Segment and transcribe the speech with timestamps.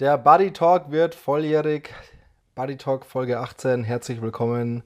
[0.00, 1.94] Der Buddy Talk wird volljährig.
[2.56, 3.84] Buddy Talk Folge 18.
[3.84, 4.82] Herzlich willkommen.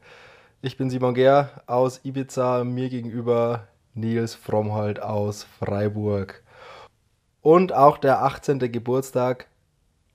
[0.61, 2.63] Ich bin Simon Gehr aus Ibiza.
[2.63, 6.43] Mir gegenüber Nils Frommhold aus Freiburg.
[7.41, 8.59] Und auch der 18.
[8.71, 9.47] Geburtstag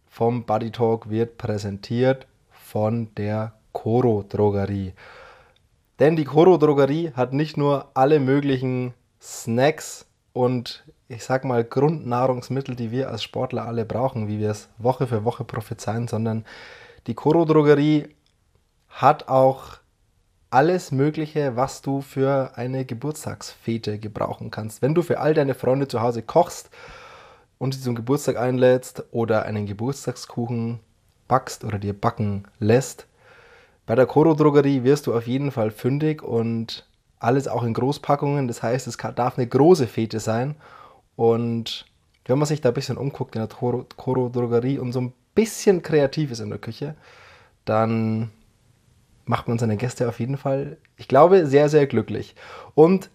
[0.06, 4.94] vom Buddy Talk wird präsentiert von der Coro Drogerie.
[5.98, 12.76] Denn die Coro Drogerie hat nicht nur alle möglichen Snacks und ich sag mal Grundnahrungsmittel,
[12.76, 16.46] die wir als Sportler alle brauchen, wie wir es Woche für Woche prophezeien, sondern
[17.08, 18.08] die Coro Drogerie
[18.90, 19.78] hat auch
[20.50, 24.82] alles Mögliche, was du für eine Geburtstagsfete gebrauchen kannst.
[24.82, 26.70] Wenn du für all deine Freunde zu Hause kochst
[27.58, 30.80] und sie zum Geburtstag einlädst oder einen Geburtstagskuchen
[31.28, 33.08] backst oder dir backen lässt,
[33.86, 36.88] bei der Coro Drogerie wirst du auf jeden Fall fündig und
[37.20, 38.48] alles auch in Großpackungen.
[38.48, 40.56] Das heißt, es darf eine große Fete sein.
[41.16, 41.86] Und
[42.26, 45.82] wenn man sich da ein bisschen umguckt in der Coro Drogerie und so ein bisschen
[45.82, 46.96] kreativ ist in der Küche,
[47.66, 48.32] dann
[49.26, 52.36] macht man seine Gäste auf jeden Fall, ich glaube, sehr, sehr glücklich.
[52.76, 53.10] Und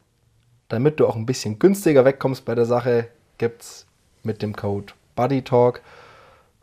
[0.68, 3.86] damit du auch ein bisschen günstiger wegkommst bei der Sache, gibt es
[4.22, 5.82] mit dem Code BuddyTalk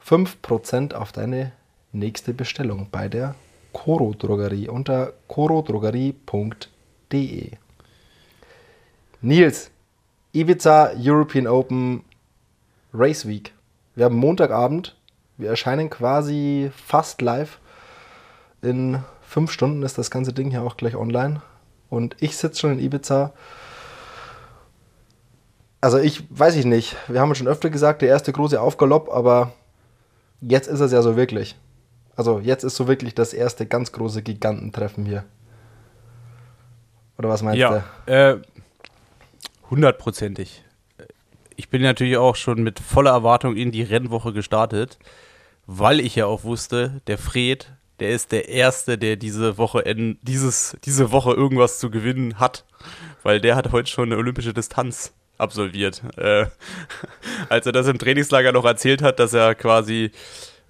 [0.06, 1.52] 5% auf deine
[1.92, 3.36] nächste Bestellung bei der
[3.74, 7.52] Coro Drogerie unter corodrogerie.de.
[9.22, 9.72] Nils,
[10.36, 12.04] Ibiza European Open
[12.94, 13.54] Race Week.
[13.96, 14.98] Wir haben Montagabend.
[15.38, 17.60] Wir erscheinen quasi fast live.
[18.62, 21.42] In fünf Stunden ist das ganze Ding hier auch gleich online.
[21.90, 23.32] Und ich sitze schon in Ibiza.
[25.80, 26.98] Also ich weiß ich nicht.
[27.08, 29.54] Wir haben schon öfter gesagt, der erste große Aufgalopp, aber
[30.42, 31.56] jetzt ist es ja so wirklich.
[32.18, 35.24] Also jetzt ist so wirklich das erste ganz große Gigantentreffen hier.
[37.18, 38.12] Oder was meinst ja, du?
[38.12, 38.42] Äh,
[39.70, 40.64] hundertprozentig.
[41.56, 45.00] Ich bin natürlich auch schon mit voller Erwartung in die Rennwoche gestartet,
[45.66, 50.18] weil ich ja auch wusste, der Fred, der ist der Erste, der diese Woche, in,
[50.22, 52.66] dieses, diese Woche irgendwas zu gewinnen hat,
[53.24, 56.02] weil der hat heute schon eine olympische Distanz absolviert.
[56.18, 56.48] Äh,
[57.50, 60.12] als er das im Trainingslager noch erzählt hat, dass er quasi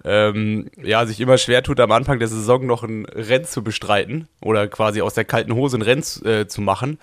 [0.04, 4.28] ähm, ja, sich immer schwer tut, am Anfang der Saison noch ein Rennen zu bestreiten
[4.40, 6.98] oder quasi aus der kalten Hose ein Rennen äh, zu machen,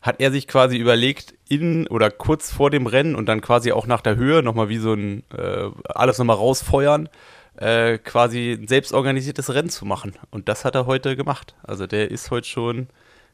[0.00, 3.86] hat er sich quasi überlegt, in oder kurz vor dem Rennen und dann quasi auch
[3.86, 7.08] nach der Höhe nochmal wie so ein äh, alles nochmal rausfeuern,
[7.56, 10.14] äh, quasi ein selbstorganisiertes Rennen zu machen.
[10.30, 11.54] Und das hat er heute gemacht.
[11.62, 12.88] Also der ist heute schon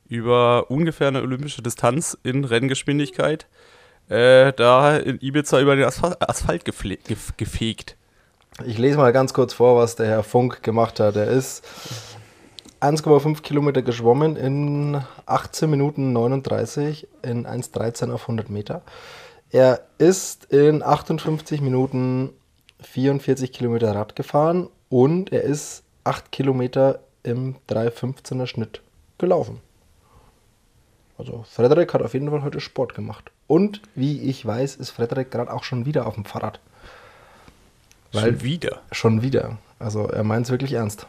[0.08, 3.46] über ungefähr eine olympische Distanz in Renngeschwindigkeit
[4.08, 7.96] äh, da in Ibiza über den Asphalt, Asphalt gefegt.
[8.64, 11.16] Ich lese mal ganz kurz vor, was der Herr Funk gemacht hat.
[11.16, 11.64] Er ist
[12.84, 18.82] 1,5 Kilometer geschwommen in 18 Minuten 39 in 1,13 auf 100 Meter.
[19.50, 22.34] Er ist in 58 Minuten
[22.80, 28.82] 44 Kilometer Rad gefahren und er ist 8 Kilometer im 3,15er Schnitt
[29.16, 29.62] gelaufen.
[31.16, 33.30] Also Frederik hat auf jeden Fall heute Sport gemacht.
[33.46, 36.60] Und wie ich weiß, ist Frederik gerade auch schon wieder auf dem Fahrrad.
[38.12, 38.82] Weil schon wieder.
[38.92, 39.56] Schon wieder.
[39.78, 41.06] Also er meint es wirklich ernst.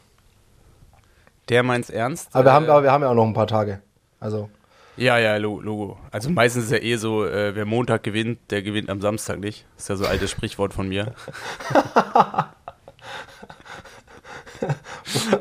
[1.49, 2.29] Der meint es ernst.
[2.33, 3.81] Aber wir, haben, äh, aber wir haben ja auch noch ein paar Tage.
[4.19, 4.49] Also.
[4.97, 5.97] Ja, ja, Logo.
[6.11, 9.65] Also meistens ist ja eh so, äh, wer Montag gewinnt, der gewinnt am Samstag nicht.
[9.75, 11.13] Das ist ja so ein altes Sprichwort von mir.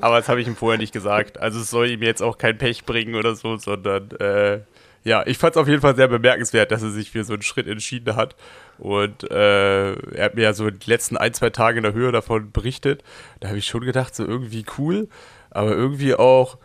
[0.00, 1.38] aber das habe ich ihm vorher nicht gesagt.
[1.38, 4.60] Also es soll ihm jetzt auch kein Pech bringen oder so, sondern äh,
[5.04, 7.42] ja, ich fand es auf jeden Fall sehr bemerkenswert, dass er sich für so einen
[7.42, 8.34] Schritt entschieden hat.
[8.78, 12.10] Und äh, er hat mir ja so die letzten ein, zwei Tage in der Höhe
[12.10, 13.04] davon berichtet.
[13.40, 15.08] Da habe ich schon gedacht, so irgendwie cool,
[15.54, 16.58] aber irgendwie auch,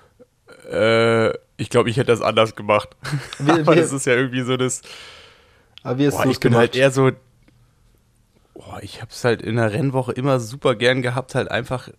[0.69, 2.89] äh, ich glaube, ich hätte das anders gemacht.
[3.39, 4.81] Wie, aber wie, das ist ja irgendwie so das.
[5.83, 7.11] Aber wie ist boah, ich bin halt eher so.
[8.53, 11.89] Boah, ich habe es halt in der Rennwoche immer super gern gehabt, halt einfach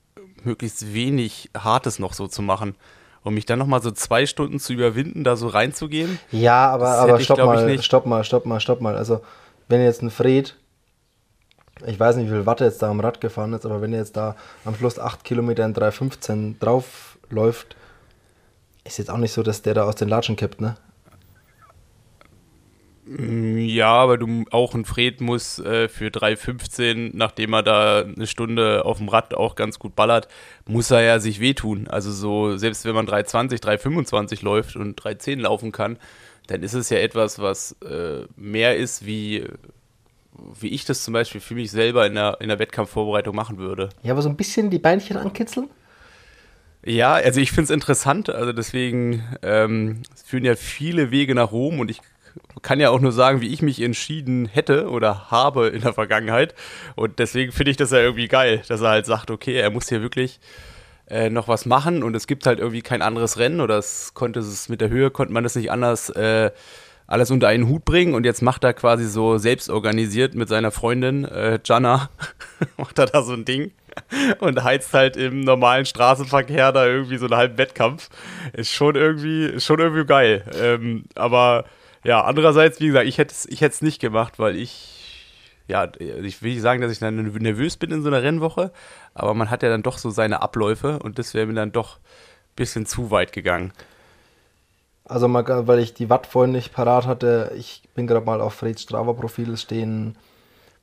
[0.45, 2.75] möglichst wenig Hartes noch so zu machen
[3.23, 6.19] um mich dann nochmal so zwei Stunden zu überwinden, da so reinzugehen.
[6.33, 8.97] Ja, aber, aber stopp, mal, stopp mal, stopp mal, stopp mal.
[8.97, 9.21] Also,
[9.69, 10.57] wenn jetzt ein Fred,
[11.87, 14.01] ich weiß nicht, wie viel Watt jetzt da am Rad gefahren ist, aber wenn er
[14.01, 17.77] jetzt da am Schluss 8 Kilometer in 3,15 drauf läuft,
[18.85, 20.77] ist jetzt auch nicht so, dass der da aus den Latschen kippt, ne?
[23.11, 28.27] Mm, ja, aber du auch ein Fred muss äh, für 3,15, nachdem er da eine
[28.27, 30.29] Stunde auf dem Rad auch ganz gut ballert,
[30.67, 31.89] muss er ja sich wehtun.
[31.89, 35.99] Also so, selbst wenn man 3,20, 3,25 läuft und 3,10 laufen kann,
[36.47, 39.45] dann ist es ja etwas, was äh, mehr ist, wie,
[40.59, 43.91] wie ich das zum Beispiel für mich selber in der, in der Wettkampfvorbereitung machen würde.
[44.03, 45.69] Ja, aber so ein bisschen die Beinchen ankitzeln?
[46.85, 51.79] Ja, also ich finde es interessant, also deswegen ähm, führen ja viele Wege nach Rom
[51.79, 52.01] und ich
[52.63, 56.55] kann ja auch nur sagen, wie ich mich entschieden hätte oder habe in der Vergangenheit.
[56.97, 59.89] Und deswegen finde ich das ja irgendwie geil, dass er halt sagt, okay, er muss
[59.89, 60.41] hier wirklich
[61.09, 64.41] äh, noch was machen und es gibt halt irgendwie kein anderes Rennen oder es konnte
[64.41, 66.51] es mit der Höhe konnte man das nicht anders äh,
[67.11, 70.71] alles unter einen Hut bringen und jetzt macht er quasi so selbst organisiert mit seiner
[70.71, 72.09] Freundin äh, Jana,
[72.77, 73.73] macht er da so ein Ding
[74.39, 78.11] und heizt halt im normalen Straßenverkehr da irgendwie so einen halben Wettkampf.
[78.53, 80.45] Ist schon irgendwie, schon irgendwie geil.
[80.55, 81.65] Ähm, aber
[82.05, 85.27] ja, andererseits, wie gesagt, ich hätte es ich nicht gemacht, weil ich,
[85.67, 88.71] ja, ich will nicht sagen, dass ich dann nervös bin in so einer Rennwoche,
[89.15, 91.97] aber man hat ja dann doch so seine Abläufe und das wäre mir dann doch
[91.97, 93.73] ein bisschen zu weit gegangen.
[95.11, 98.55] Also mal, weil ich die Watt vorhin nicht parat hatte, ich bin gerade mal auf
[98.55, 100.15] Freds Strava-Profil stehen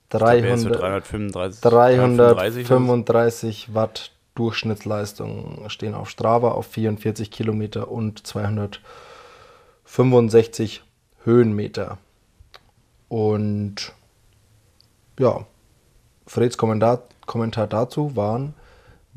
[0.10, 10.84] 300, 335, 335 Watt Durchschnittsleistung stehen auf Strava auf 44 Kilometer und 265
[11.24, 11.98] Höhenmeter.
[13.08, 13.94] Und
[15.18, 15.46] ja,
[16.26, 18.56] Freds Kommentar, Kommentar dazu waren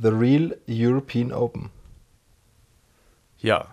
[0.00, 1.70] The Real European Open.
[3.40, 3.66] Ja,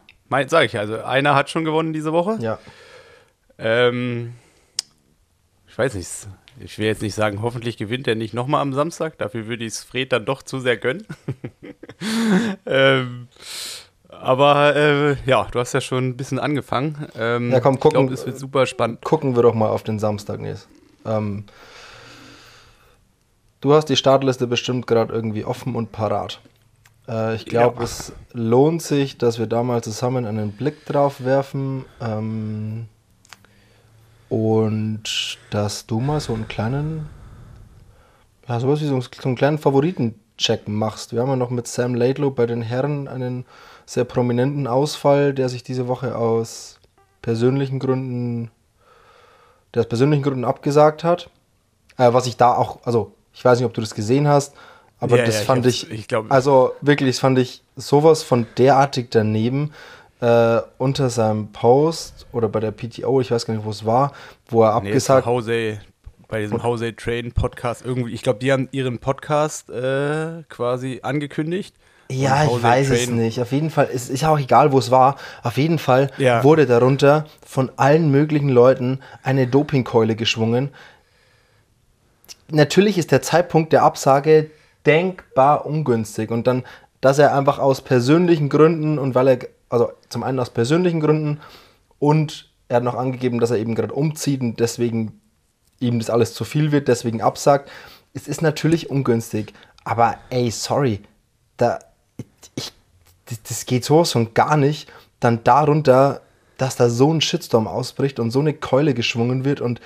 [0.48, 2.38] Sag ich, also einer hat schon gewonnen diese Woche.
[2.42, 2.60] Ja.
[3.58, 4.34] Ähm,
[5.68, 6.10] ich weiß nicht,
[6.60, 9.18] ich will jetzt nicht sagen, hoffentlich gewinnt er nicht nochmal am Samstag.
[9.18, 11.06] Dafür würde ich es Fred dann doch zu sehr gönnen.
[12.66, 13.28] ähm,
[14.10, 17.08] aber äh, ja, du hast ja schon ein bisschen angefangen.
[17.16, 18.00] Ähm, ja, komm, gucken.
[18.00, 19.02] Ich glaube, es wird super spannend.
[19.04, 20.68] Gucken wir doch mal auf den Samstag, Nils.
[21.06, 21.46] Ähm,
[23.62, 26.42] du hast die Startliste bestimmt gerade irgendwie offen und parat.
[27.08, 27.84] Äh, ich glaube, ja.
[27.84, 31.86] es lohnt sich, dass wir da mal zusammen einen Blick drauf werfen.
[32.02, 32.88] Ähm,
[34.30, 37.08] und dass du mal so einen kleinen,
[38.48, 41.14] ja, sowas wie so, so einen kleinen Favoritencheck machst.
[41.14, 43.46] Wir haben ja noch mit Sam Laidlow bei den Herren einen
[43.86, 46.80] sehr prominenten Ausfall, der sich diese Woche aus
[47.22, 48.52] persönlichen Gründen,
[49.74, 51.30] der aus persönlichen Gründen abgesagt hat.
[51.98, 54.56] Äh, was ich da auch, also ich weiß nicht, ob du das gesehen hast,
[55.00, 58.48] aber ja, das ja, fand ich, ich glaub, also wirklich, das fand ich sowas von
[58.58, 59.72] derartig daneben
[60.22, 64.14] äh, unter seinem Post oder bei der PTO, ich weiß gar nicht, wo es war,
[64.50, 65.80] wo er nee, abgesagt Jose,
[66.28, 71.76] bei diesem Jose Train Podcast irgendwie, ich glaube, die haben ihren Podcast äh, quasi angekündigt.
[72.10, 73.00] Ja, ich weiß Train.
[73.00, 73.42] es nicht.
[73.42, 75.18] Auf jeden Fall ist, ist auch egal, wo es war.
[75.44, 76.44] Auf jeden Fall ja.
[76.44, 80.70] wurde darunter von allen möglichen Leuten eine Dopingkeule geschwungen.
[82.50, 84.50] Natürlich ist der Zeitpunkt der Absage
[84.88, 86.32] denkbar ungünstig.
[86.32, 86.64] Und dann,
[87.02, 89.40] dass er einfach aus persönlichen Gründen und weil er,
[89.70, 91.42] also zum einen aus persönlichen Gründen
[92.00, 95.22] und er hat noch angegeben, dass er eben gerade umzieht und deswegen
[95.80, 97.70] ihm das alles zu viel wird, deswegen absagt.
[98.14, 99.54] Es ist natürlich ungünstig,
[99.84, 101.02] aber ey, sorry,
[101.58, 101.80] da,
[102.56, 102.72] ich,
[103.48, 106.22] das geht sowas von gar nicht, dann darunter,
[106.58, 109.80] dass da so ein Shitstorm ausbricht und so eine Keule geschwungen wird und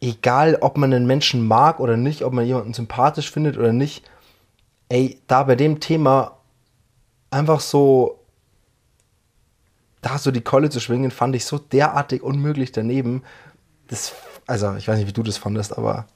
[0.00, 4.08] egal ob man einen Menschen mag oder nicht, ob man jemanden sympathisch findet oder nicht,
[4.88, 6.38] ey, da bei dem Thema
[7.30, 8.18] einfach so,
[10.00, 13.22] da so die Keule zu schwingen, fand ich so derartig unmöglich daneben.
[13.88, 14.14] Das,
[14.46, 16.06] also, ich weiß nicht, wie du das fandest, aber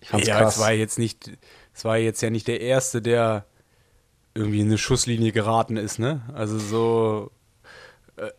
[0.00, 0.56] ich fand's ja, krass.
[0.56, 1.30] es war jetzt nicht,
[1.72, 3.46] es war jetzt ja nicht der Erste, der
[4.34, 6.22] irgendwie in eine Schusslinie geraten ist, ne?
[6.34, 7.30] Also so,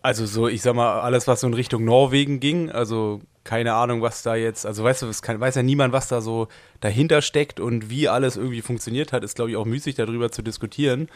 [0.01, 4.01] also so, ich sag mal, alles, was so in Richtung Norwegen ging, also keine Ahnung,
[4.01, 6.47] was da jetzt, also weißt du, es kann, weiß ja niemand, was da so
[6.79, 10.41] dahinter steckt und wie alles irgendwie funktioniert hat, ist glaube ich auch müßig darüber zu
[10.41, 11.09] diskutieren.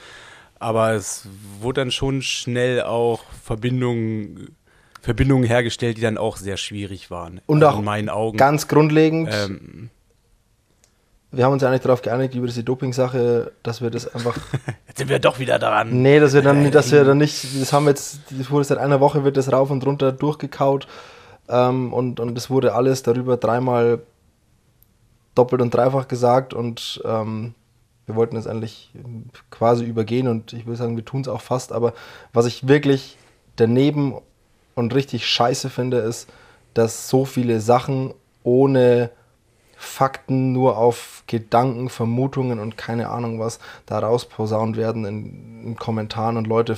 [0.59, 1.27] Aber es
[1.61, 4.55] wurde dann schon schnell auch Verbindungen,
[5.01, 7.39] Verbindungen hergestellt, die dann auch sehr schwierig waren.
[7.45, 8.37] Und also auch in meinen Augen.
[8.37, 9.29] Ganz grundlegend.
[9.31, 9.89] Ähm,
[11.31, 14.35] wir haben uns ja eigentlich darauf geeinigt über diese Doping-Sache, dass wir das einfach.
[14.87, 16.01] jetzt sind wir doch wieder dran.
[16.01, 18.99] Nee, dass wir dann, dass wir dann nicht, das haben jetzt, das wurde seit einer
[18.99, 20.87] Woche wird das rauf und runter durchgekaut
[21.47, 24.01] ähm, und, und es wurde alles darüber dreimal
[25.35, 27.53] doppelt und dreifach gesagt und ähm,
[28.07, 28.91] wir wollten es eigentlich
[29.51, 31.93] quasi übergehen und ich würde sagen, wir tun es auch fast, aber
[32.33, 33.17] was ich wirklich
[33.55, 34.15] daneben
[34.73, 36.27] und richtig scheiße finde, ist,
[36.73, 39.11] dass so viele Sachen ohne
[39.81, 46.35] Fakten nur auf Gedanken, Vermutungen und keine Ahnung was da rausposaunt werden in, in Kommentaren
[46.35, 46.77] und Leute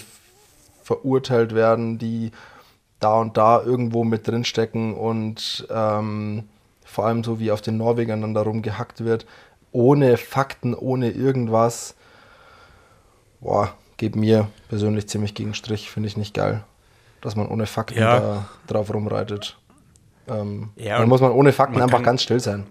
[0.83, 2.31] verurteilt werden, die
[2.99, 6.43] da und da irgendwo mit drin stecken und ähm,
[6.85, 9.25] vor allem so wie auf den Norwegern dann darum gehackt wird,
[9.71, 11.95] ohne Fakten, ohne irgendwas.
[13.39, 16.63] Boah, geht mir persönlich ziemlich gegen Strich, finde ich nicht geil,
[17.21, 18.19] dass man ohne Fakten ja.
[18.19, 19.57] da drauf rumreitet.
[20.27, 22.67] Ähm, ja, dann muss man ohne Fakten man einfach ganz still sein.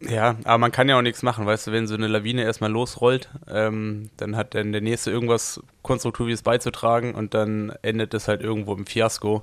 [0.00, 2.70] Ja, aber man kann ja auch nichts machen, weißt du, wenn so eine Lawine erstmal
[2.70, 8.42] losrollt, ähm, dann hat dann der Nächste irgendwas Konstruktives beizutragen und dann endet es halt
[8.42, 9.42] irgendwo im Fiasko.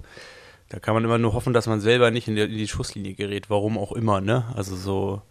[0.69, 3.15] Da kann man immer nur hoffen, dass man selber nicht in, der, in die Schusslinie
[3.15, 4.45] gerät, warum auch immer, ne?
[4.55, 5.21] Also so,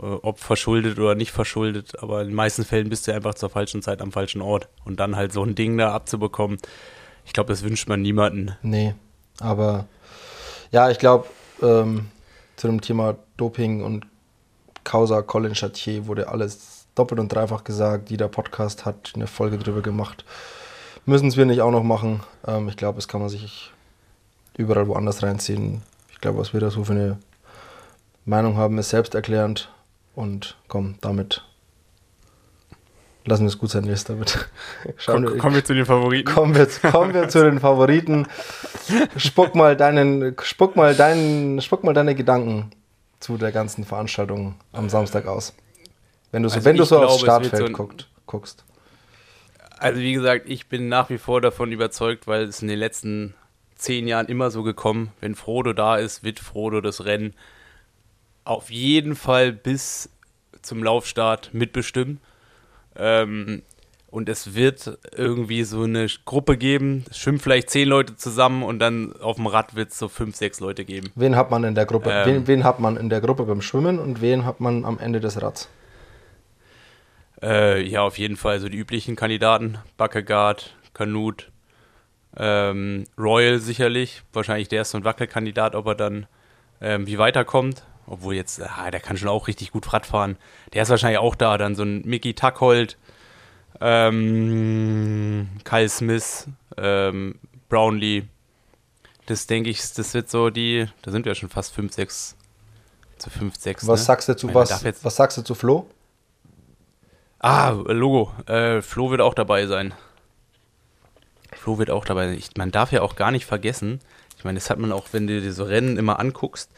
[0.00, 3.50] äh, ob verschuldet oder nicht verschuldet, aber in den meisten Fällen bist du einfach zur
[3.50, 4.68] falschen Zeit am falschen Ort.
[4.84, 6.58] Und dann halt so ein Ding da abzubekommen,
[7.24, 8.56] ich glaube, das wünscht man niemanden.
[8.62, 8.94] Nee,
[9.40, 9.86] aber
[10.70, 11.26] ja, ich glaube,
[11.62, 12.06] ähm,
[12.56, 14.06] zu dem Thema Doping und
[14.84, 18.10] Causa Colin Chatier wurde alles doppelt und dreifach gesagt.
[18.10, 20.24] Jeder Podcast hat eine Folge drüber gemacht.
[21.06, 22.20] Müssen es wir nicht auch noch machen.
[22.46, 23.70] Ähm, ich glaube, das kann man sich
[24.56, 25.82] überall woanders reinziehen.
[26.10, 27.18] Ich glaube, was wir da so für eine
[28.24, 29.70] Meinung haben, ist selbsterklärend.
[30.14, 31.42] Und komm, damit
[33.24, 34.48] lassen wir es gut sein, Nils, damit.
[35.06, 36.32] Komm, wir, kommen wir zu den Favoriten.
[36.32, 38.26] Kommen wir, kommen wir zu den Favoriten.
[39.16, 42.70] Spuck mal deinen, spuck mal deinen, spuck mal deine Gedanken
[43.22, 45.54] zu der ganzen Veranstaltung am Samstag aus.
[46.30, 48.64] Wenn du so, also wenn du so glaube, aufs Startfeld so guckt, guckst.
[49.78, 53.34] Also wie gesagt, ich bin nach wie vor davon überzeugt, weil es in den letzten
[53.74, 57.34] zehn Jahren immer so gekommen, wenn Frodo da ist, wird Frodo das Rennen
[58.44, 60.08] auf jeden Fall bis
[60.62, 62.20] zum Laufstart mitbestimmen.
[62.96, 63.62] Ähm,
[64.12, 68.78] und es wird irgendwie so eine Gruppe geben, es schwimmen vielleicht zehn Leute zusammen und
[68.78, 71.10] dann auf dem Rad wird es so fünf, sechs Leute geben.
[71.14, 72.10] Wen hat man in der Gruppe?
[72.12, 74.98] Ähm, wen, wen, hat man in der Gruppe beim Schwimmen und wen hat man am
[74.98, 75.70] Ende des Rads?
[77.42, 79.78] Äh, ja, auf jeden Fall so die üblichen Kandidaten.
[79.96, 81.50] Buckegaard, Kanut,
[82.36, 84.22] ähm, Royal sicherlich.
[84.34, 86.26] Wahrscheinlich der ist so ein Wackelkandidat, ob er dann
[86.82, 87.82] ähm, wie weiterkommt.
[88.06, 90.36] Obwohl jetzt, ah, der kann schon auch richtig gut Rad fahren.
[90.74, 91.56] Der ist wahrscheinlich auch da.
[91.56, 92.98] Dann so ein Mickey Tuckhold,
[93.82, 98.24] ähm, Kyle Smith, ähm, Brownlee.
[99.26, 102.36] Das denke ich, das wird so die, da sind wir schon fast 5, 6
[103.18, 103.86] zu 5, 6.
[103.86, 104.04] Was ne?
[104.06, 105.86] sagst du zu, was, was sagst du zu Flo?
[107.38, 108.32] Ah, Logo.
[108.46, 109.94] Äh, Flo wird auch dabei sein.
[111.52, 112.38] Flo wird auch dabei sein.
[112.38, 114.00] Ich, man darf ja auch gar nicht vergessen,
[114.42, 116.68] ich meine, das hat man auch, wenn du dir so Rennen immer anguckst,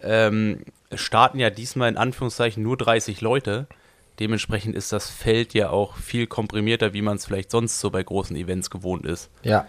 [0.00, 3.68] ähm, starten ja diesmal in Anführungszeichen nur 30 Leute.
[4.20, 8.02] Dementsprechend ist das Feld ja auch viel komprimierter, wie man es vielleicht sonst so bei
[8.02, 9.30] großen Events gewohnt ist.
[9.42, 9.66] Ja.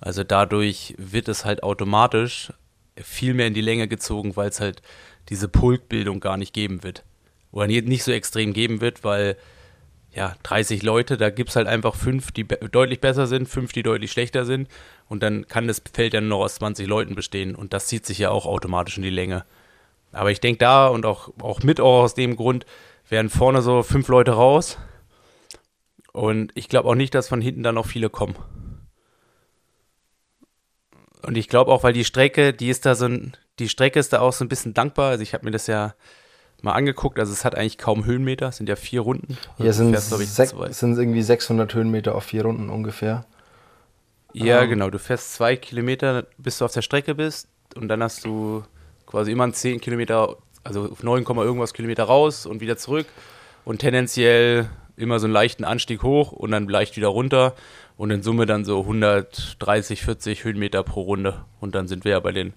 [0.00, 2.52] Also dadurch wird es halt automatisch
[2.96, 4.82] viel mehr in die Länge gezogen, weil es halt
[5.28, 7.04] diese Pulkbildung gar nicht geben wird.
[7.52, 9.36] Oder nicht so extrem geben wird, weil
[10.14, 13.72] ja, 30 Leute, da gibt es halt einfach fünf, die be deutlich besser sind, fünf,
[13.72, 14.68] die deutlich schlechter sind.
[15.08, 17.54] Und dann kann das Feld ja nur noch aus 20 Leuten bestehen.
[17.54, 19.44] Und das zieht sich ja auch automatisch in die Länge.
[20.14, 22.66] Aber ich denke da und auch, auch mit auch aus dem Grund
[23.08, 24.78] werden vorne so fünf Leute raus.
[26.12, 28.36] Und ich glaube auch nicht, dass von hinten dann noch viele kommen.
[31.22, 34.12] Und ich glaube auch, weil die Strecke, die ist da so ein, die Strecke ist
[34.12, 35.10] da auch so ein bisschen dankbar.
[35.10, 35.94] Also ich habe mir das ja
[36.62, 37.18] mal angeguckt.
[37.18, 39.38] Also es hat eigentlich kaum Höhenmeter, es sind ja vier Runden.
[39.58, 43.26] Ja, es sind, sind irgendwie 600 Höhenmeter auf vier Runden ungefähr.
[44.32, 44.64] Ja, um.
[44.64, 44.70] Ähm.
[44.70, 44.90] genau.
[44.90, 48.64] Du fährst zwei Kilometer, bis du auf der Strecke bist und dann hast du
[49.14, 53.06] quasi immer 10 Kilometer, also 9, irgendwas Kilometer raus und wieder zurück
[53.64, 57.54] und tendenziell immer so einen leichten Anstieg hoch und dann leicht wieder runter
[57.96, 62.18] und in Summe dann so 130, 40 Höhenmeter pro Runde und dann sind wir ja
[62.18, 62.54] bei den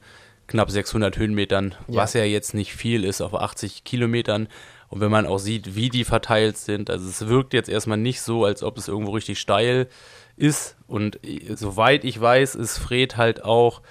[0.47, 1.97] knapp 600 Höhenmetern, ja.
[1.97, 4.47] was ja jetzt nicht viel ist auf 80 Kilometern.
[4.87, 8.21] Und wenn man auch sieht, wie die verteilt sind, also es wirkt jetzt erstmal nicht
[8.21, 9.89] so, als ob es irgendwo richtig steil
[10.37, 10.75] ist.
[10.87, 11.19] Und
[11.53, 13.83] soweit ich weiß, ist Fred halt auch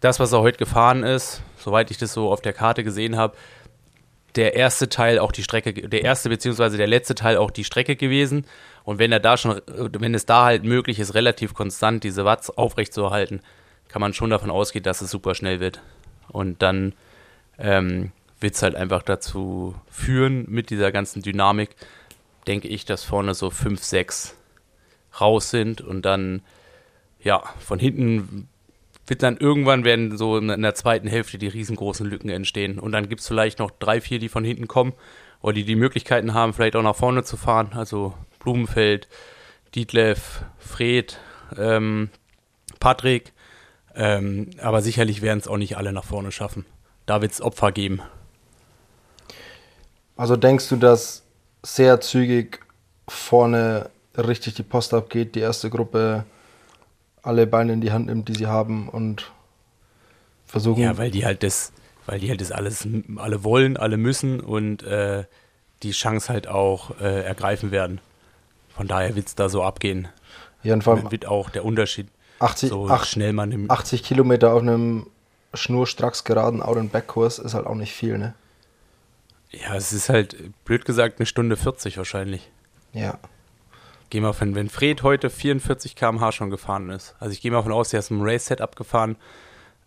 [0.00, 3.36] das, was er heute gefahren ist, soweit ich das so auf der Karte gesehen habe,
[4.36, 7.96] der erste Teil auch die Strecke, der erste beziehungsweise der letzte Teil auch die Strecke
[7.96, 8.46] gewesen.
[8.84, 12.50] Und wenn er da schon, wenn es da halt möglich ist, relativ konstant diese Watts
[12.50, 13.40] aufrechtzuerhalten,
[13.88, 15.80] kann man schon davon ausgehen, dass es super schnell wird.
[16.28, 16.94] Und dann
[17.58, 21.70] ähm, wird es halt einfach dazu führen, mit dieser ganzen Dynamik,
[22.46, 24.36] denke ich, dass vorne so 5, 6
[25.20, 26.42] raus sind und dann,
[27.20, 28.48] ja, von hinten
[29.08, 32.78] wird dann irgendwann werden so in der zweiten Hälfte die riesengroßen Lücken entstehen.
[32.78, 34.92] Und dann gibt es vielleicht noch drei, vier, die von hinten kommen
[35.40, 37.70] oder die die Möglichkeiten haben, vielleicht auch nach vorne zu fahren.
[37.74, 39.08] Also Blumenfeld,
[39.74, 41.18] Dietlev, Fred,
[41.56, 42.10] ähm,
[42.80, 43.32] Patrick.
[43.94, 46.66] Ähm, aber sicherlich werden es auch nicht alle nach vorne schaffen.
[47.06, 48.00] Da wird es Opfer geben.
[50.16, 51.22] Also denkst du, dass
[51.62, 52.60] sehr zügig
[53.08, 56.24] vorne richtig die Post abgeht, die erste Gruppe
[57.28, 59.30] alle Beine in die Hand nimmt, die sie haben und
[60.46, 60.82] versuchen.
[60.82, 61.72] Ja, weil die halt das,
[62.06, 65.24] weil die halt das alles alle wollen, alle müssen und äh,
[65.82, 68.00] die Chance halt auch äh, ergreifen werden.
[68.74, 70.08] Von daher wird es da so abgehen.
[70.62, 72.08] Ja, und vor allem wird auch der Unterschied
[72.40, 75.06] 80, so 8, schnell man im 80 Kilometer auf einem
[75.54, 78.34] schnurstracks geraden Out-and-Back-Kurs ist halt auch nicht viel, ne?
[79.50, 82.50] Ja, es ist halt, blöd gesagt, eine Stunde 40 wahrscheinlich.
[82.92, 83.18] Ja.
[84.10, 87.14] Geh mal von, wenn Fred heute 44 km/h schon gefahren ist.
[87.20, 89.16] Also ich gehe mal davon aus, er ist im Race-Setup gefahren.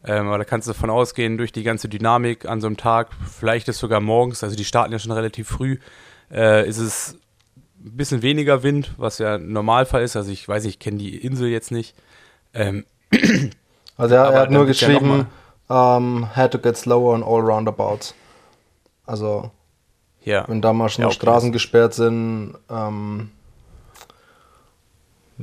[0.03, 3.09] Ähm, aber da kannst du davon ausgehen, durch die ganze Dynamik an so einem Tag,
[3.29, 5.77] vielleicht ist sogar morgens, also die starten ja schon relativ früh,
[6.31, 7.17] äh, ist es
[7.83, 10.15] ein bisschen weniger Wind, was ja ein Normalfall ist.
[10.15, 11.95] Also ich weiß, ich kenne die Insel jetzt nicht.
[12.53, 12.85] Ähm,
[13.97, 15.27] also er, er hat nur geschrieben,
[15.67, 18.13] um, had to get slower on all roundabouts.
[19.05, 19.51] Also
[20.23, 20.47] ja.
[20.47, 21.15] wenn da mal schon ja, okay.
[21.15, 23.31] Straßen gesperrt sind, ähm,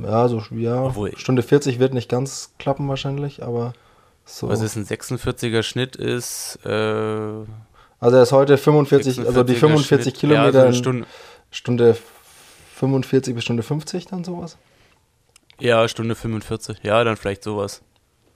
[0.03, 3.73] ja, so ja, Obwohl, Stunde 40 wird nicht ganz klappen wahrscheinlich, aber
[4.25, 4.47] so.
[4.49, 6.69] Was ist ein 46er Schnitt ist, äh,
[7.99, 11.05] also er ist heute 45, also die 45 Schnitt, Kilometer ja, also Stunde,
[11.51, 11.97] Stunde
[12.75, 14.57] 45 bis Stunde 50 dann sowas?
[15.59, 16.79] Ja, Stunde 45.
[16.83, 17.81] Ja, dann vielleicht sowas.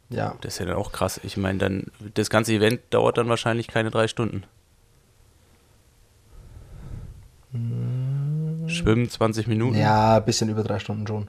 [0.10, 0.36] Ja.
[0.42, 1.20] Das ist ja dann auch krass.
[1.24, 4.44] Ich meine, dann das ganze Event dauert dann wahrscheinlich keine drei Stunden.
[7.54, 8.68] Hm.
[8.68, 9.78] Schwimmen 20 Minuten?
[9.78, 11.28] Ja, ein bisschen über drei Stunden schon.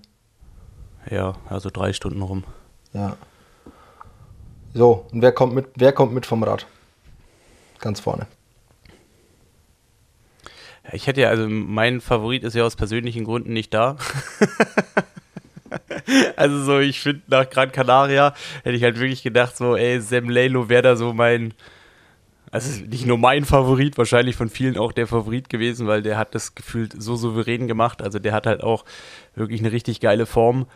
[1.10, 2.44] Ja, also drei Stunden rum.
[2.92, 3.16] Ja.
[4.72, 6.66] So, und wer kommt mit, wer kommt mit vom Rad?
[7.80, 8.26] Ganz vorne.
[10.92, 13.96] Ich hätte ja, also mein Favorit ist ja aus persönlichen Gründen nicht da.
[16.36, 20.28] also so, ich finde nach Gran Canaria hätte ich halt wirklich gedacht, so, ey, Sam
[20.28, 21.54] Lelo wäre da so mein,
[22.50, 26.34] also nicht nur mein Favorit, wahrscheinlich von vielen auch der Favorit gewesen, weil der hat
[26.34, 28.02] das gefühlt so souverän gemacht.
[28.02, 28.84] Also der hat halt auch
[29.34, 30.66] wirklich eine richtig geile Form.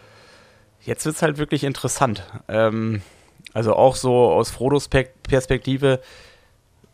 [0.89, 2.23] Jetzt wird es halt wirklich interessant.
[2.49, 3.03] Ähm,
[3.53, 6.01] also auch so aus Frodos Perspektive,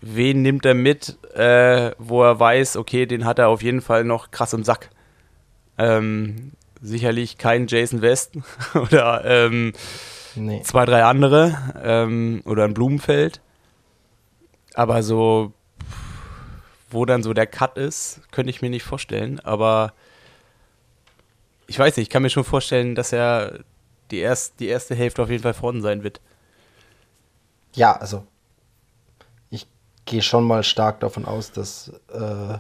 [0.01, 4.03] wen nimmt er mit, äh, wo er weiß, okay, den hat er auf jeden Fall
[4.03, 4.91] noch krass im Sack.
[5.79, 6.51] Ähm,
[6.83, 8.33] sicherlich kein Jason West
[8.75, 9.73] oder ähm,
[10.35, 10.61] nee.
[10.65, 13.41] zwei, drei andere ähm, oder ein Blumenfeld.
[14.75, 15.53] Aber so,
[16.91, 19.39] wo dann so der Cut ist, könnte ich mir nicht vorstellen.
[19.39, 19.93] Aber
[21.69, 23.61] ich weiß nicht, ich kann mir schon vorstellen, dass er
[24.15, 26.21] die, erst, die erste Hälfte auf jeden Fall vorne sein wird.
[27.75, 28.25] Ja, also
[29.51, 29.67] ich
[30.05, 32.59] gehe schon mal stark davon aus, dass äh,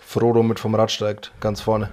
[0.00, 1.90] Frodo mit vom Rad steigt, ganz vorne.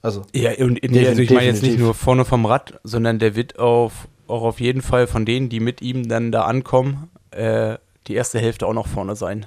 [0.00, 3.34] Also, ja, und nee, also ich meine jetzt nicht nur vorne vom Rad, sondern der
[3.34, 7.76] wird auf, auch auf jeden Fall von denen, die mit ihm dann da ankommen, äh,
[8.06, 9.46] die erste Hälfte auch noch vorne sein.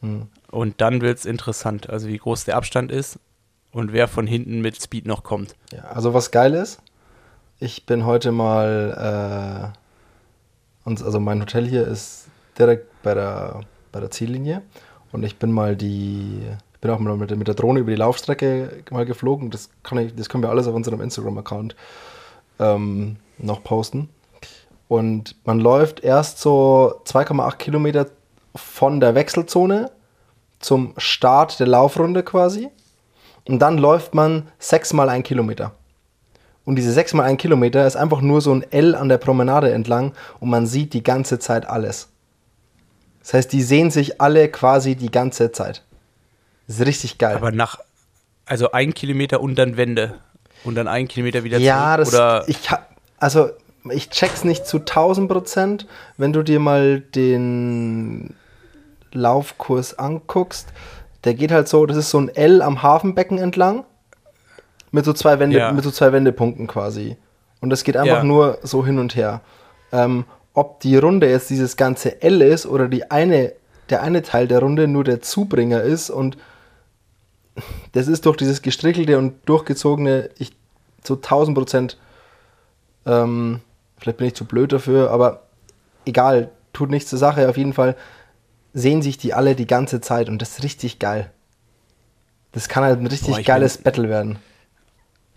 [0.00, 0.26] Hm.
[0.50, 3.18] Und dann wird es interessant, also wie groß der Abstand ist
[3.70, 5.54] und wer von hinten mit Speed noch kommt.
[5.72, 6.82] Ja, also was geil ist,
[7.62, 9.72] ich bin heute mal,
[10.84, 12.26] äh, uns, also mein Hotel hier ist
[12.58, 13.60] direkt bei der,
[13.92, 14.62] bei der Ziellinie
[15.12, 16.42] und ich bin mal die,
[16.74, 19.50] ich bin auch mal mit, mit der Drohne über die Laufstrecke mal geflogen.
[19.50, 21.76] Das, kann ich, das können wir alles auf unserem Instagram-Account
[22.58, 24.08] ähm, noch posten.
[24.88, 28.06] Und man läuft erst so 2,8 Kilometer
[28.56, 29.92] von der Wechselzone
[30.58, 32.70] zum Start der Laufrunde quasi.
[33.46, 35.72] Und dann läuft man sechsmal ein Kilometer.
[36.64, 39.72] Und diese 6 mal 1 Kilometer ist einfach nur so ein L an der Promenade
[39.72, 42.08] entlang und man sieht die ganze Zeit alles.
[43.20, 45.82] Das heißt, die sehen sich alle quasi die ganze Zeit.
[46.66, 47.36] Das ist richtig geil.
[47.36, 47.78] Aber nach,
[48.46, 50.14] also ein Kilometer und dann Wende.
[50.64, 52.14] Und dann ein Kilometer wieder ja, zurück.
[52.14, 53.50] Ja, das, ich hab, also
[53.90, 55.86] ich check's nicht zu 1000 Prozent.
[56.16, 58.34] Wenn du dir mal den
[59.12, 60.68] Laufkurs anguckst,
[61.24, 63.84] der geht halt so, das ist so ein L am Hafenbecken entlang
[64.92, 65.72] mit so zwei, Wende, ja.
[65.72, 67.16] mit so zwei Wendepunkten quasi.
[67.60, 68.24] Und das geht einfach ja.
[68.24, 69.40] nur so hin und her.
[69.90, 70.24] Ähm,
[70.54, 73.52] ob die Runde jetzt dieses ganze L ist oder die eine,
[73.90, 76.36] der eine Teil der Runde nur der Zubringer ist und
[77.92, 80.52] das ist durch dieses gestrickelte und durchgezogene, ich
[81.02, 81.98] zu 1000 Prozent,
[83.04, 83.60] ähm,
[83.98, 85.42] vielleicht bin ich zu blöd dafür, aber
[86.06, 87.48] egal, tut nichts zur Sache.
[87.48, 87.96] Auf jeden Fall
[88.72, 91.30] sehen sich die alle die ganze Zeit und das ist richtig geil.
[92.52, 94.38] Das kann halt ein richtig Boah, geiles Battle werden.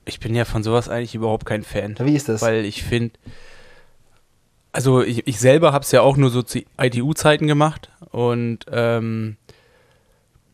[0.05, 1.95] Ich bin ja von sowas eigentlich überhaupt kein Fan.
[1.99, 2.41] Wie ist das?
[2.41, 3.17] Weil ich finde,
[4.71, 9.37] also ich, ich selber habe es ja auch nur so zu ITU-Zeiten gemacht und ähm,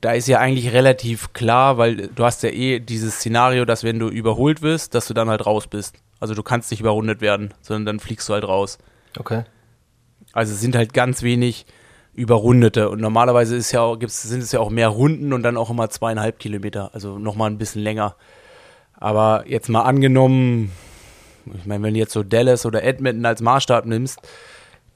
[0.02, 4.00] da ist ja eigentlich relativ klar, weil du hast ja eh dieses Szenario, dass wenn
[4.00, 5.96] du überholt wirst, dass du dann halt raus bist.
[6.20, 8.78] Also du kannst nicht überrundet werden, sondern dann fliegst du halt raus.
[9.18, 9.44] Okay.
[10.34, 11.66] Also es sind halt ganz wenig
[12.14, 15.58] Überrundete und normalerweise ist ja auch, gibt's, sind es ja auch mehr Runden und dann
[15.58, 18.16] auch immer zweieinhalb Kilometer, also nochmal ein bisschen länger.
[19.02, 20.72] Aber jetzt mal angenommen,
[21.58, 24.20] ich meine, wenn du jetzt so Dallas oder Edmonton als Maßstab nimmst,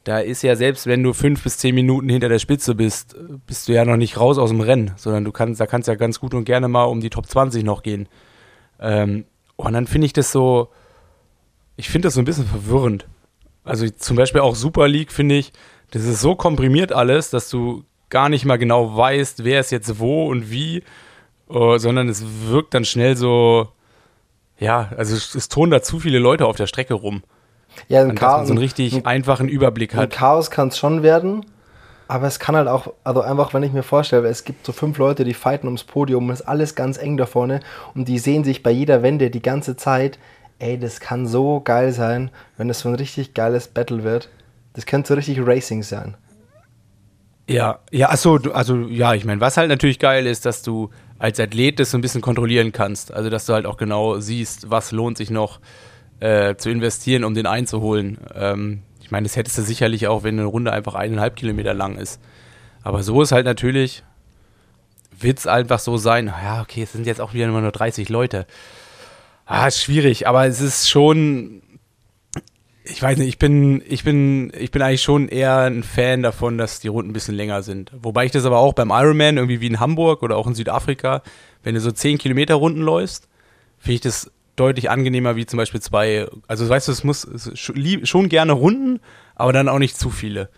[0.04, 3.16] da ist ja selbst, wenn du fünf bis zehn Minuten hinter der Spitze bist,
[3.48, 5.96] bist du ja noch nicht raus aus dem Rennen, sondern du kannst, da kannst ja
[5.96, 8.08] ganz gut und gerne mal um die Top 20 noch gehen.
[8.80, 10.70] Ähm, und dann finde ich das so,
[11.76, 13.08] ich finde das so ein bisschen verwirrend.
[13.64, 15.52] Also zum Beispiel auch Super League finde ich,
[15.90, 19.98] das ist so komprimiert alles, dass du gar nicht mal genau weißt, wer ist jetzt
[20.00, 20.84] wo und wie,
[21.50, 23.70] uh, sondern es wirkt dann schnell so,
[24.58, 27.24] ja, also es, es turnen da zu viele Leute auf der Strecke rum.
[27.88, 30.12] Ja, ein das Chaos, man so einen richtig ein, einfachen Überblick ein hat.
[30.12, 31.46] Chaos kann es schon werden,
[32.08, 34.98] aber es kann halt auch, also einfach, wenn ich mir vorstelle, es gibt so fünf
[34.98, 37.60] Leute, die fighten ums Podium und es ist alles ganz eng da vorne
[37.94, 40.20] und die sehen sich bei jeder Wende die ganze Zeit.
[40.58, 44.30] Ey, das kann so geil sein, wenn es so ein richtig geiles Battle wird.
[44.74, 46.16] Das könnte so richtig Racing sein.
[47.48, 50.90] Ja, ja, achso, du- also ja, ich meine, was halt natürlich geil ist, dass du
[51.20, 53.14] als Athlet das so ein bisschen kontrollieren kannst.
[53.14, 55.60] Also, dass du halt auch genau siehst, was lohnt sich noch
[56.20, 58.18] äh, zu investieren, um den einzuholen.
[58.34, 61.98] Ähm, ich meine, das hättest du sicherlich auch, wenn eine Runde einfach eineinhalb Kilometer lang
[61.98, 62.20] ist.
[62.84, 64.04] Aber so ist halt natürlich,
[65.20, 68.46] wird es einfach so sein, ja, okay, es sind jetzt auch wieder nur 30 Leute.
[69.46, 71.62] Ah, ist schwierig, aber es ist schon,
[72.88, 76.58] ich weiß nicht, ich bin, ich bin, ich bin eigentlich schon eher ein Fan davon,
[76.58, 77.92] dass die Runden ein bisschen länger sind.
[78.00, 81.24] Wobei ich das aber auch beim Ironman, irgendwie wie in Hamburg oder auch in Südafrika,
[81.64, 83.28] wenn du so 10 Kilometer Runden läufst,
[83.80, 87.52] finde ich das deutlich angenehmer wie zum Beispiel zwei, also weißt du, es muss es
[87.58, 89.02] schon gerne Runden,
[89.36, 90.50] aber dann auch nicht zu viele.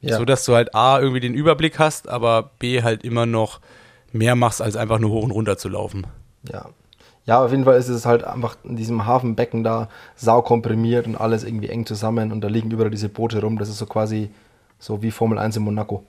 [0.00, 0.18] Ja.
[0.18, 3.60] So dass du halt A, irgendwie den Überblick hast, aber B, halt immer noch
[4.12, 6.06] mehr machst, als einfach nur hoch und runter zu laufen.
[6.50, 6.70] Ja.
[7.30, 11.14] Ja, auf jeden Fall ist es halt einfach in diesem Hafenbecken da sau komprimiert und
[11.14, 13.56] alles irgendwie eng zusammen und da liegen überall diese Boote rum.
[13.56, 14.30] Das ist so quasi
[14.80, 16.02] so wie Formel 1 in Monaco.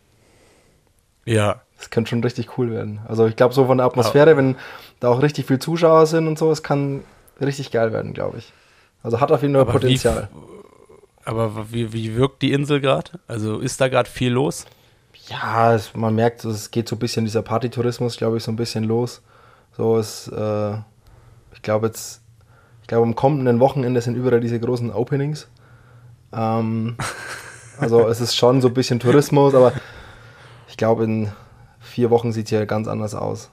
[1.26, 3.02] Ja, Das könnte schon richtig cool werden.
[3.08, 4.56] Also ich glaube so von der Atmosphäre, wenn
[5.00, 7.04] da auch richtig viel Zuschauer sind und so, es kann
[7.40, 8.52] richtig geil werden, glaube ich.
[9.04, 10.30] Also hat auf jeden Fall Aber wie- Potenzial.
[11.24, 13.12] aber wie, wie wirkt die Insel gerade?
[13.28, 14.66] Also ist da gerade viel los?
[15.28, 18.56] Ja, es, man merkt, es geht so ein bisschen dieser Partytourismus, glaube ich, so ein
[18.56, 19.22] bisschen los.
[19.78, 20.74] So ist, äh,
[21.62, 22.24] ich glaube jetzt,
[22.82, 25.48] ich glaube am kommenden Wochenende sind überall diese großen Openings.
[26.34, 26.98] Ähm,
[27.80, 29.72] also es ist schon so ein bisschen Tourismus, aber
[30.68, 31.32] ich glaube in
[31.80, 33.52] vier Wochen sieht es hier ganz anders aus.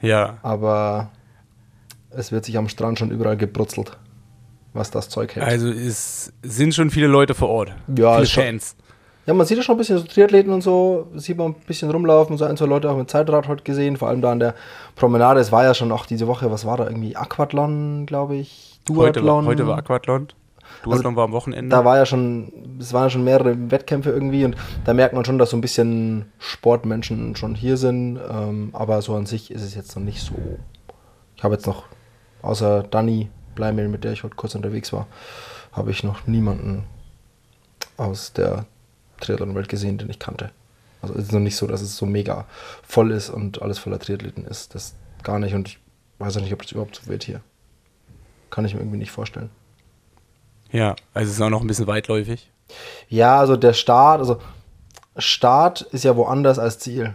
[0.00, 0.38] Ja.
[0.42, 1.10] Aber
[2.10, 3.96] es wird sich am Strand schon überall gebrutzelt,
[4.72, 5.46] was das Zeug hält.
[5.46, 7.76] Also es sind schon viele Leute vor Ort.
[7.96, 8.74] Ja, viele Fans.
[9.26, 11.90] Ja, man sieht ja schon ein bisschen so Triathleten und so, sieht man ein bisschen
[11.90, 14.54] rumlaufen, so ein, zwei Leute auch mit Zeitrad heute gesehen, vor allem da an der
[14.94, 15.40] Promenade.
[15.40, 17.16] Es war ja schon auch diese Woche, was war da irgendwie?
[17.16, 19.46] Aquathlon, glaube ich, Heute, war- Duathlon.
[19.46, 20.28] heute war Aquathlon.
[20.84, 21.70] Duathlon war am Wochenende.
[21.70, 25.24] Da war ja schon, es waren ja schon mehrere Wettkämpfe irgendwie und da merkt man
[25.24, 29.62] schon, dass so ein bisschen Sportmenschen schon hier sind, ähm, aber so an sich ist
[29.62, 30.34] es jetzt noch nicht so.
[31.36, 31.84] Ich habe jetzt noch,
[32.42, 35.06] außer Dani Bleimehl, mit der ich heute kurz unterwegs war,
[35.72, 36.84] habe ich noch niemanden
[37.96, 38.66] aus der
[39.20, 40.50] Triathlon-Welt gesehen, den ich kannte.
[41.02, 42.46] Also es ist noch nicht so, dass es so mega
[42.82, 44.74] voll ist und alles voller Triathleten ist.
[44.74, 45.78] Das gar nicht und ich
[46.18, 47.40] weiß auch nicht, ob das überhaupt so wird hier.
[48.50, 49.50] Kann ich mir irgendwie nicht vorstellen.
[50.70, 52.50] ja, also es ist auch noch ein bisschen weitläufig.
[53.08, 54.40] Ja, also der Start, also
[55.16, 57.14] Start ist ja woanders als Ziel.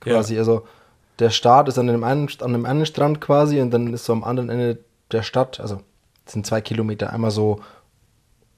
[0.00, 0.66] Quasi, also
[1.18, 4.12] der Start ist an dem, einen, an dem einen Strand quasi und dann ist so
[4.12, 4.78] am anderen Ende
[5.12, 5.80] der Stadt, also
[6.26, 7.60] sind zwei Kilometer, einmal so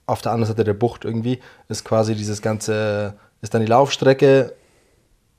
[0.08, 4.54] auf der anderen Seite der Bucht irgendwie, ist quasi dieses ganze, ist dann die Laufstrecke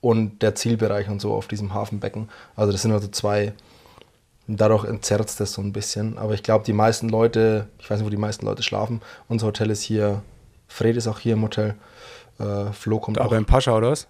[0.01, 2.29] und der Zielbereich und so auf diesem Hafenbecken.
[2.55, 3.53] Also das sind also zwei,
[4.47, 6.17] und dadurch entzerrt es das so ein bisschen.
[6.17, 9.01] Aber ich glaube, die meisten Leute, ich weiß nicht, wo die meisten Leute schlafen.
[9.27, 10.21] Unser Hotel ist hier,
[10.67, 11.75] Fred ist auch hier im Hotel.
[12.39, 13.29] Äh, Flo kommt Da auch.
[13.29, 14.07] beim Pascha, oder was?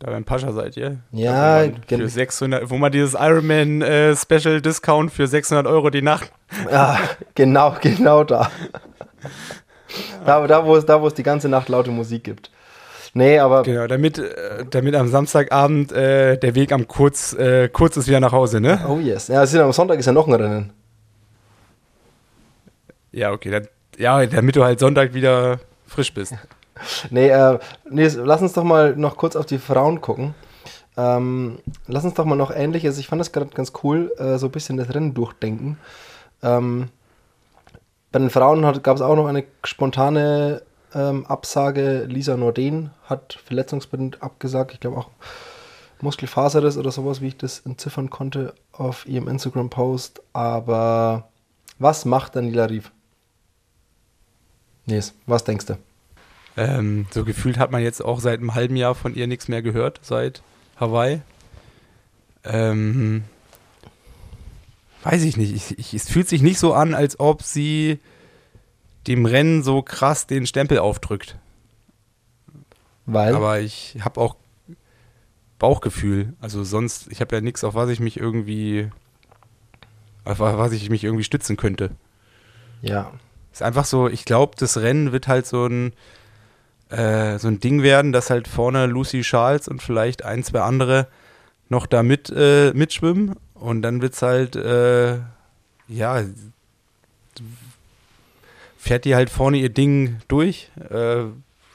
[0.00, 0.98] Da beim Pascha seid ihr?
[1.12, 5.26] Ja, Da, wo man gen- für 600, wo man dieses Ironman äh, Special Discount für
[5.28, 6.32] 600 Euro die Nacht.
[6.70, 6.98] Ja,
[7.34, 8.50] genau, genau da.
[10.24, 12.50] Da, da, wo es, da, wo es die ganze Nacht laute Musik gibt.
[13.14, 17.96] Nee, aber Genau, damit, äh, damit am Samstagabend äh, der Weg am kurz, äh, kurz
[17.96, 18.84] ist wieder nach Hause, ne?
[18.88, 19.28] oh yes.
[19.28, 20.72] Ja, ist am Sonntag ist ja noch ein Rennen.
[23.12, 23.50] Ja, okay.
[23.50, 26.34] Dann, ja, damit du halt Sonntag wieder frisch bist.
[27.10, 30.34] Nee, äh, nee, lass uns doch mal noch kurz auf die Frauen gucken.
[30.96, 32.98] Ähm, lass uns doch mal noch ähnliches.
[32.98, 35.78] Ich fand das gerade ganz cool, äh, so ein bisschen das Rennen durchdenken.
[36.42, 36.88] Ähm,
[38.14, 40.62] bei den Frauen gab es auch noch eine spontane
[40.94, 42.04] ähm, Absage.
[42.04, 44.72] Lisa Norden hat verletzungsbedingt abgesagt.
[44.72, 45.10] Ich glaube auch
[46.00, 50.22] Muskelfaserriss oder sowas, wie ich das entziffern konnte auf ihrem Instagram-Post.
[50.32, 51.28] Aber
[51.80, 52.92] was macht Daniela Rief?
[54.86, 55.76] Nes, was denkst du?
[56.56, 59.60] Ähm, so gefühlt hat man jetzt auch seit einem halben Jahr von ihr nichts mehr
[59.60, 60.40] gehört, seit
[60.76, 61.20] Hawaii.
[62.44, 63.24] Ähm,
[65.04, 65.54] weiß ich nicht.
[65.54, 68.00] Ich, ich, es fühlt sich nicht so an, als ob sie
[69.06, 71.38] dem Rennen so krass den Stempel aufdrückt.
[73.06, 73.34] Weil?
[73.34, 74.36] Aber ich habe auch
[75.58, 76.34] Bauchgefühl.
[76.40, 78.90] Also sonst, ich habe ja nichts, auf was ich mich irgendwie,
[80.24, 81.90] auf was ich mich irgendwie stützen könnte.
[82.82, 83.12] ja.
[83.52, 85.92] Ist einfach so, ich glaube, das Rennen wird halt so ein,
[86.88, 91.06] äh, so ein Ding werden, dass halt vorne Lucy Charles und vielleicht ein, zwei andere
[91.68, 93.36] noch da mit, äh, mitschwimmen.
[93.54, 95.18] Und dann wird es halt, äh,
[95.88, 96.22] ja,
[98.76, 100.70] fährt die halt vorne ihr Ding durch.
[100.90, 101.24] Äh,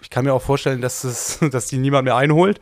[0.01, 2.59] ich kann mir auch vorstellen, dass, es, dass die niemand mehr einholt.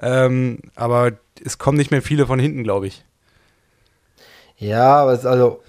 [0.00, 1.12] Ähm, aber
[1.44, 3.04] es kommen nicht mehr viele von hinten, glaube ich.
[4.56, 5.60] Ja, aber es, also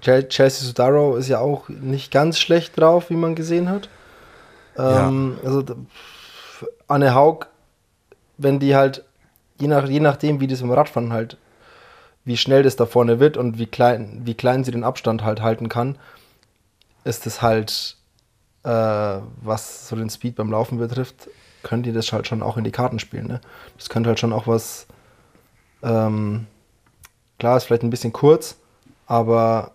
[0.00, 3.88] Chelsea Sudaro ist ja auch nicht ganz schlecht drauf, wie man gesehen hat.
[4.76, 5.48] Ähm, ja.
[5.48, 5.64] Also
[6.88, 7.46] Anne Haug,
[8.38, 9.04] wenn die halt,
[9.58, 11.36] je, nach, je nachdem, wie das im Radfahren halt,
[12.24, 15.40] wie schnell das da vorne wird und wie klein, wie klein sie den Abstand halt
[15.40, 15.96] halten kann,
[17.04, 17.96] ist es halt,
[18.62, 18.70] äh,
[19.42, 21.28] was so den Speed beim Laufen betrifft,
[21.62, 23.26] könnt ihr das halt schon auch in die Karten spielen.
[23.26, 23.40] Ne?
[23.76, 24.86] Das könnte halt schon auch was,
[25.82, 26.46] ähm,
[27.38, 28.56] klar, ist vielleicht ein bisschen kurz,
[29.06, 29.72] aber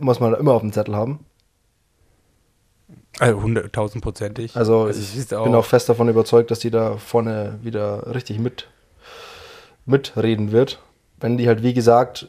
[0.00, 1.20] muss man immer auf dem Zettel haben.
[3.18, 4.56] Also hunderttausendprozentig.
[4.56, 8.68] Also, also ich bin auch fest davon überzeugt, dass die da vorne wieder richtig mit,
[9.84, 10.80] mitreden wird.
[11.22, 12.28] Wenn die halt, wie gesagt,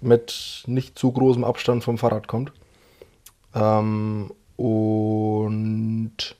[0.00, 2.52] mit nicht zu großem Abstand vom Fahrrad kommt.
[3.52, 6.36] Ähm, und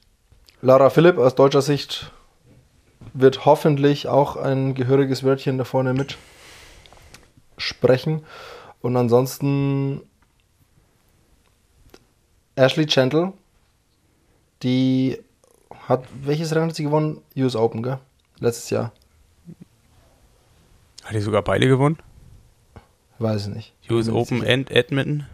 [0.60, 2.12] Lara Philipp aus deutscher Sicht
[3.14, 6.16] wird hoffentlich auch ein gehöriges Wörtchen da vorne mit
[7.58, 8.24] sprechen.
[8.80, 10.02] Und ansonsten
[12.54, 13.32] Ashley Gentle,
[14.62, 15.18] die
[15.88, 17.20] hat, welches Rennen hat sie gewonnen?
[17.36, 17.98] US Open, gell?
[18.38, 18.92] Letztes Jahr.
[21.04, 21.98] Hat die sogar beide gewonnen?
[23.18, 23.74] Weiß ich nicht.
[23.90, 25.26] US Open and Edmonton?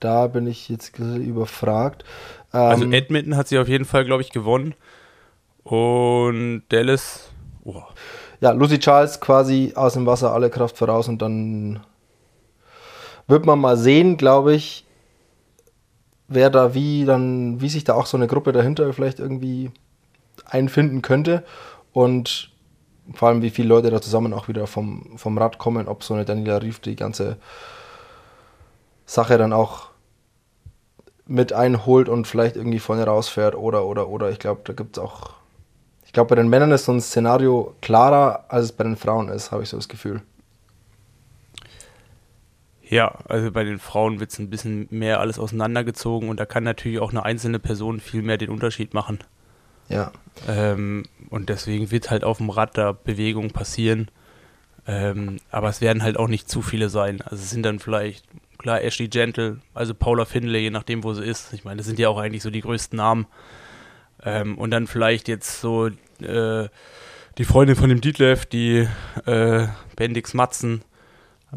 [0.00, 2.04] Da bin ich jetzt überfragt.
[2.50, 4.74] Also ähm, Edmonton hat sie auf jeden Fall, glaube ich, gewonnen.
[5.62, 7.30] Und Dallas.
[7.64, 7.82] Oh.
[8.40, 11.80] Ja, Lucy Charles quasi aus dem Wasser alle Kraft voraus und dann
[13.28, 14.84] wird man mal sehen, glaube ich,
[16.26, 19.70] wer da wie dann, wie sich da auch so eine Gruppe dahinter vielleicht irgendwie
[20.44, 21.44] einfinden könnte
[21.92, 22.50] und
[23.14, 26.14] vor allem wie viele Leute da zusammen auch wieder vom, vom Rad kommen, ob so
[26.14, 27.36] eine Daniela Rief die ganze
[29.06, 29.88] Sache dann auch
[31.26, 35.02] mit einholt und vielleicht irgendwie vorne rausfährt oder oder oder ich glaube, da gibt es
[35.02, 35.42] auch
[36.12, 39.30] ich glaube, bei den Männern ist so ein Szenario klarer, als es bei den Frauen
[39.30, 40.20] ist, habe ich so das Gefühl.
[42.82, 46.64] Ja, also bei den Frauen wird es ein bisschen mehr alles auseinandergezogen und da kann
[46.64, 49.20] natürlich auch eine einzelne Person viel mehr den Unterschied machen.
[49.92, 50.12] Ja.
[50.48, 54.10] Ähm, und deswegen wird halt auf dem Rad da Bewegung passieren.
[54.86, 57.20] Ähm, aber es werden halt auch nicht zu viele sein.
[57.22, 58.24] Also es sind dann vielleicht,
[58.58, 61.52] klar, Ashley Gentle, also Paula Findlay, je nachdem, wo sie ist.
[61.52, 63.26] Ich meine, das sind ja auch eigentlich so die größten Namen.
[64.24, 66.68] Ähm, und dann vielleicht jetzt so äh,
[67.38, 68.88] die Freundin von dem Dietlev, die
[69.26, 70.82] äh, Bendix Matzen,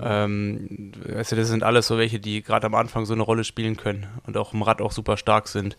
[0.01, 3.77] ähm, weißt das sind alles so welche, die gerade am Anfang so eine Rolle spielen
[3.77, 5.77] können und auch im Rad auch super stark sind.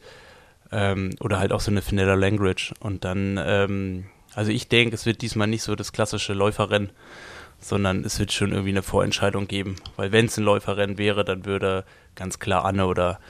[0.73, 2.75] Ähm, oder halt auch so eine Finella Language.
[2.81, 6.91] Und dann, ähm, also ich denke, es wird diesmal nicht so das klassische Läuferrennen,
[7.59, 9.77] sondern es wird schon irgendwie eine Vorentscheidung geben.
[9.97, 13.21] Weil wenn es ein Läuferrennen wäre, dann würde ganz klar Anne oder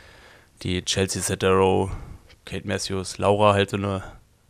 [0.62, 1.90] die Chelsea Cetero,
[2.44, 4.02] Kate Matthews, Laura halt so eine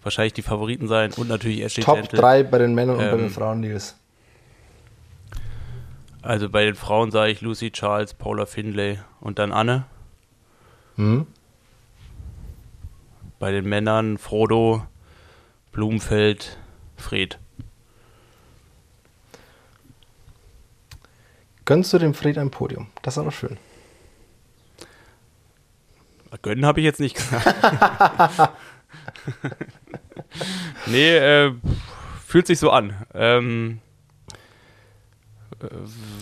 [0.07, 3.27] wahrscheinlich die Favoriten sein und natürlich Ashley Top 3 bei den Männern und bei den
[3.27, 3.97] ähm, Frauen, Nils.
[6.23, 9.85] Also bei den Frauen sage ich Lucy Charles, Paula Findlay und dann Anne.
[10.95, 11.27] Hm.
[13.47, 14.85] Bei den Männern Frodo,
[15.71, 16.59] Blumenfeld,
[16.97, 17.39] Fred.
[21.65, 22.89] Gönnst du dem Fred ein Podium?
[23.03, 23.57] Das ist doch schön.
[26.43, 27.55] Gönnen habe ich jetzt nicht gesagt.
[30.87, 31.53] nee, äh,
[32.27, 32.97] fühlt sich so an.
[33.15, 33.79] Ähm,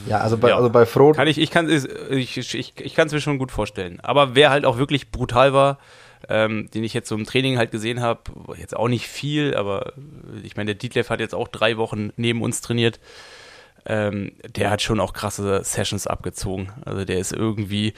[0.07, 0.57] ja, also bei, ja.
[0.57, 1.17] also bei Frodo.
[1.17, 3.99] Kann ich, ich kann es ich, ich, ich mir schon gut vorstellen.
[4.01, 5.79] Aber wer halt auch wirklich brutal war,
[6.29, 8.23] ähm, den ich jetzt so im Training halt gesehen habe,
[8.57, 9.93] jetzt auch nicht viel, aber
[10.43, 13.01] ich meine, der Dietlev hat jetzt auch drei Wochen neben uns trainiert.
[13.87, 16.73] Ähm, der hat schon auch krasse Sessions abgezogen.
[16.85, 17.93] Also der ist irgendwie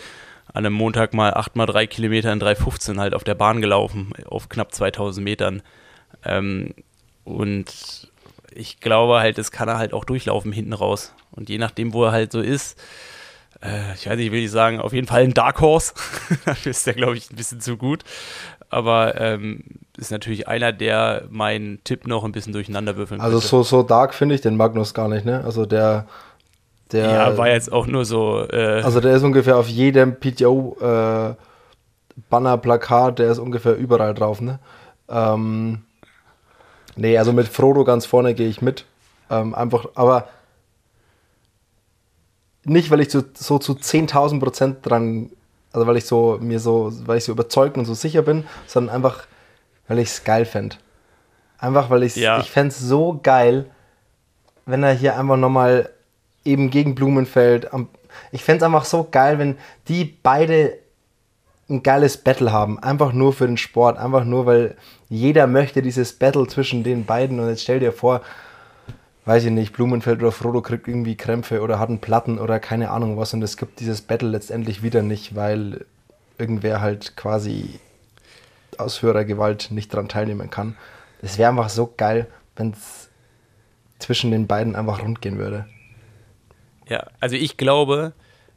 [0.52, 4.12] an einem Montag mal 8 mal 3 Kilometer in 3,15 halt auf der Bahn gelaufen,
[4.26, 5.62] auf knapp 2000 Metern.
[6.24, 6.74] Ähm,
[7.24, 8.10] und
[8.54, 11.14] ich glaube halt, das kann er halt auch durchlaufen hinten raus.
[11.30, 12.80] Und je nachdem, wo er halt so ist,
[13.62, 15.94] äh, ich weiß nicht, will ich sagen, auf jeden Fall ein Dark Horse.
[16.44, 18.04] Dafür ist der, glaube ich, ein bisschen zu gut.
[18.68, 19.62] Aber ähm,
[19.96, 24.12] ist natürlich einer, der meinen Tipp noch ein bisschen durcheinander würfeln Also so, so dark
[24.12, 25.42] finde ich den Magnus gar nicht, ne?
[25.44, 26.06] Also der,
[26.92, 27.10] der.
[27.10, 28.44] Ja, war jetzt auch nur so.
[28.50, 31.34] Äh, also der ist ungefähr auf jedem PTO äh,
[32.28, 34.58] Banner, Plakat, der ist ungefähr überall drauf, ne?
[35.08, 35.84] Ähm,
[36.96, 38.84] nee, also mit Frodo ganz vorne gehe ich mit.
[39.30, 40.28] Ähm, einfach, aber
[42.68, 45.30] nicht, weil ich so, so zu 10.000 Prozent dran,
[45.72, 48.94] also weil ich so mir so, weil ich so überzeugt und so sicher bin, sondern
[48.94, 49.26] einfach,
[49.88, 50.76] weil ich es geil fände.
[51.58, 52.40] Einfach, weil ich's, ja.
[52.40, 53.66] ich fände es so geil,
[54.66, 55.90] wenn er hier einfach nochmal
[56.44, 57.88] eben gegen Blumenfeld, am,
[58.32, 59.56] ich fände es einfach so geil, wenn
[59.88, 60.78] die beide
[61.68, 62.78] ein geiles Battle haben.
[62.78, 63.98] Einfach nur für den Sport.
[63.98, 64.76] Einfach nur, weil
[65.08, 67.40] jeder möchte dieses Battle zwischen den beiden.
[67.40, 68.22] Und jetzt stell dir vor,
[69.26, 72.90] weiß ich nicht, Blumenfeld oder Frodo kriegt irgendwie Krämpfe oder hat einen Platten oder keine
[72.90, 73.34] Ahnung was.
[73.34, 75.84] Und es gibt dieses Battle letztendlich wieder nicht, weil
[76.38, 77.80] irgendwer halt quasi
[78.78, 80.76] aus höherer Gewalt nicht daran teilnehmen kann.
[81.22, 83.08] Es wäre einfach so geil, wenn es
[83.98, 85.66] zwischen den beiden einfach rund gehen würde.
[86.88, 88.12] Ja, also ich glaube,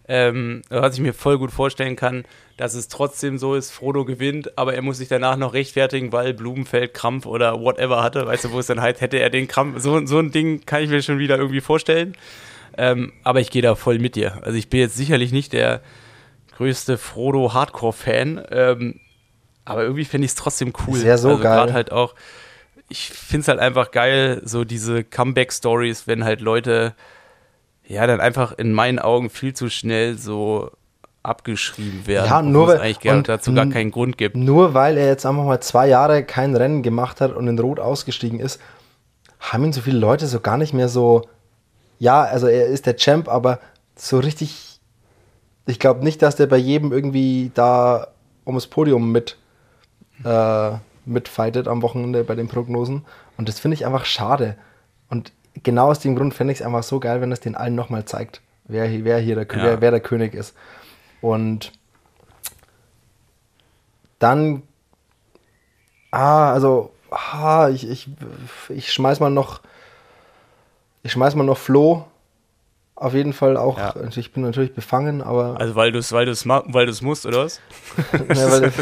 [0.08, 2.26] ähm, was ich mir voll gut vorstellen kann,
[2.60, 6.34] dass es trotzdem so ist, Frodo gewinnt, aber er muss sich danach noch rechtfertigen, weil
[6.34, 8.28] Blumenfeld Krampf oder whatever hatte.
[8.28, 9.80] Weißt du, wo es dann halt hätte er den Krampf.
[9.80, 12.18] So, so ein Ding kann ich mir schon wieder irgendwie vorstellen.
[12.78, 14.44] Ähm, aber ich gehe da voll mit dir.
[14.44, 15.80] Also ich bin jetzt sicherlich nicht der
[16.58, 19.00] größte Frodo-Hardcore-Fan, ähm,
[19.64, 21.00] aber irgendwie finde ich es trotzdem cool.
[21.00, 21.56] Sehr so also geil.
[21.56, 22.14] Gerade halt auch,
[22.90, 26.94] ich finde es halt einfach geil, so diese Comeback-Stories, wenn halt Leute
[27.88, 30.72] ja dann einfach in meinen Augen viel zu schnell so
[31.24, 32.28] abgeschrieben werden.
[32.28, 34.36] Ja, nur obwohl es weil- eigentlich gar, dazu gar keinen Grund gibt.
[34.38, 37.80] Nur weil er jetzt einfach mal zwei Jahre kein Rennen gemacht hat und in Rot
[37.80, 38.60] ausgestiegen ist,
[39.40, 41.28] haben ihn so viele Leute so gar nicht mehr so.
[41.98, 43.60] Ja, also er ist der Champ, aber
[43.96, 44.80] so richtig.
[45.66, 48.08] Ich glaube nicht, dass der bei jedem irgendwie da
[48.46, 49.38] ums Podium mit
[50.24, 50.72] äh,
[51.06, 53.06] mitfightet am Wochenende bei den Prognosen.
[53.38, 54.56] Und das finde ich einfach schade.
[55.10, 55.32] Und
[55.64, 58.06] genau aus dem Grund fände ich es einfach so geil, wenn es den allen nochmal
[58.06, 59.64] zeigt, wer, hier- wer hier der, Ja.
[59.64, 60.56] wer, wer der König ist.
[61.22, 61.72] Und
[64.20, 64.64] dann,
[66.12, 68.10] ah, also, ah, ich, ich,
[68.70, 69.62] ich schmeiß mal noch,
[71.04, 72.06] ich schmeiß mal noch Flo.
[72.96, 73.92] Auf jeden Fall auch, Ja.
[73.92, 77.26] also ich bin natürlich befangen, aber Also weil du es weil du's weil du's musst,
[77.26, 77.62] oder was?
[78.12, 78.74] ja, weil,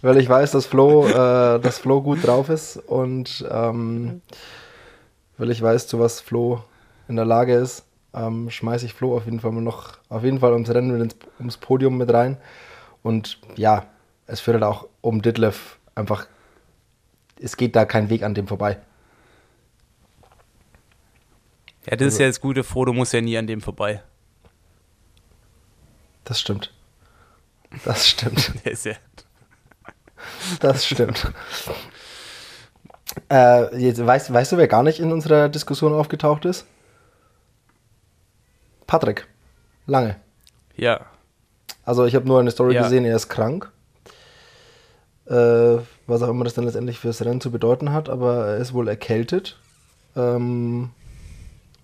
[0.00, 4.22] weil ich weiß, dass Flo, äh, dass Flo gut drauf ist und ähm,
[5.36, 6.64] weil ich weiß, zu was Flo
[7.06, 10.40] in der Lage ist, ähm, schmeiße ich Flo auf jeden Fall mal noch, auf jeden
[10.40, 12.36] Fall ums Rennen mit ins, ums Podium mit rein.
[13.02, 13.86] Und ja,
[14.26, 16.26] es führt halt auch um Ditlev einfach,
[17.40, 18.78] es geht da kein Weg an dem vorbei.
[21.86, 24.02] Ja, das ist ja das Gute, Frodo muss ja nie an dem vorbei.
[26.24, 26.72] Das stimmt.
[27.84, 28.52] Das stimmt.
[30.60, 31.32] Das stimmt.
[33.30, 36.66] äh, jetzt weißt, weißt du, wer gar nicht in unserer Diskussion aufgetaucht ist?
[38.86, 39.26] Patrick.
[39.86, 40.16] Lange.
[40.76, 41.00] Ja.
[41.84, 42.82] Also ich habe nur eine Story Ja.
[42.82, 43.70] gesehen, er ist krank.
[45.26, 48.74] Äh, was auch immer das dann letztendlich fürs Rennen zu bedeuten hat, aber er ist
[48.74, 49.58] wohl erkältet.
[50.16, 50.90] Ähm,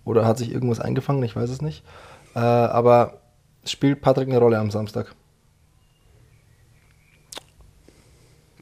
[0.05, 1.85] oder hat sich irgendwas eingefangen, ich weiß es nicht.
[2.35, 3.21] Äh, aber
[3.65, 5.15] spielt Patrick eine Rolle am Samstag?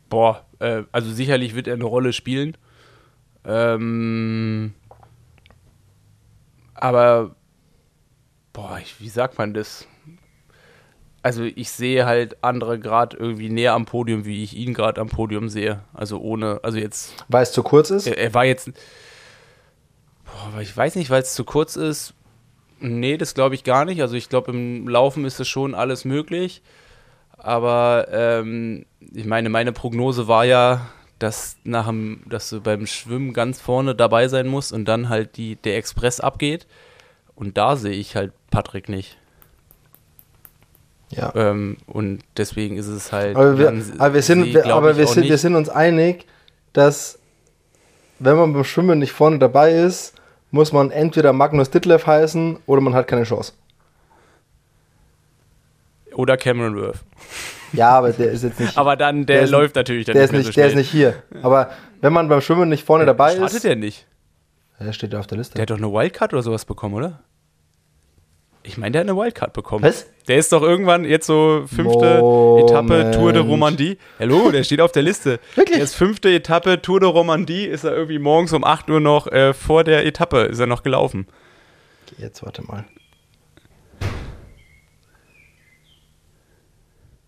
[0.09, 2.57] Boah, äh, also sicherlich wird er eine Rolle spielen.
[3.45, 4.75] Ähm,
[6.75, 7.35] aber,
[8.59, 9.87] boah, ich, wie sagt man das?
[11.23, 15.09] Also ich sehe halt andere gerade irgendwie näher am Podium, wie ich ihn gerade am
[15.09, 15.81] Podium sehe.
[15.95, 18.07] Also ohne, also jetzt, Weil es zu kurz ist?
[18.09, 18.71] er, er war jetzt,
[20.25, 22.15] boah, ich weiß nicht, weil es zu kurz ist.
[22.81, 24.01] Nee, das glaube ich gar nicht.
[24.03, 26.63] Also ich glaube, im Laufen ist es schon alles möglich.
[27.37, 30.89] Aber ähm, ich meine, meine Prognose war ja,
[31.21, 35.37] dass, nach dem, dass du beim Schwimmen ganz vorne dabei sein musst und dann halt
[35.37, 36.67] die, der Express abgeht.
[37.37, 39.17] Und da sehe ich halt Patrick nicht.
[41.11, 41.33] Ja.
[41.35, 43.37] Ähm, und deswegen ist es halt.
[43.37, 46.27] Aber wir, aber wir, sind, glaub aber wir, sind, wir nicht- sind uns einig,
[46.75, 47.19] dass
[48.19, 50.15] wenn man beim Schwimmen nicht vorne dabei ist,
[50.51, 53.53] muss man entweder Magnus Ditlev heißen oder man hat keine Chance.
[56.15, 56.99] Oder Cameron Worth.
[57.73, 58.77] Ja, aber der ist jetzt nicht.
[58.77, 60.75] Aber dann, der, Der ist- läuft natürlich dann der, ist mehr nicht, so der ist
[60.75, 61.23] nicht hier.
[61.43, 63.65] Aber wenn man beim Schwimmen nicht vorne dabei Startet ist.
[63.65, 64.07] der nicht?
[64.81, 65.55] Der steht ja auf der Liste.
[65.55, 67.21] Der hat doch eine Wildcard oder sowas bekommen, oder?
[68.63, 69.85] Ich meine, der hat eine Wildcard bekommen.
[69.85, 70.07] Was?
[70.27, 72.19] Der ist doch irgendwann jetzt so fünfte
[72.61, 73.49] Etappe Tour de Moment.
[73.51, 73.99] Romandie.
[74.19, 75.41] Hallo, der steht auf der Liste.
[75.55, 75.77] Wirklich?
[75.77, 79.27] Der ist fünfte Etappe Tour de Romandie, ist er irgendwie morgens um 8 Uhr noch
[79.29, 81.27] äh, vor der Etappe, ist er noch gelaufen.
[82.19, 82.85] Jetzt warte mal.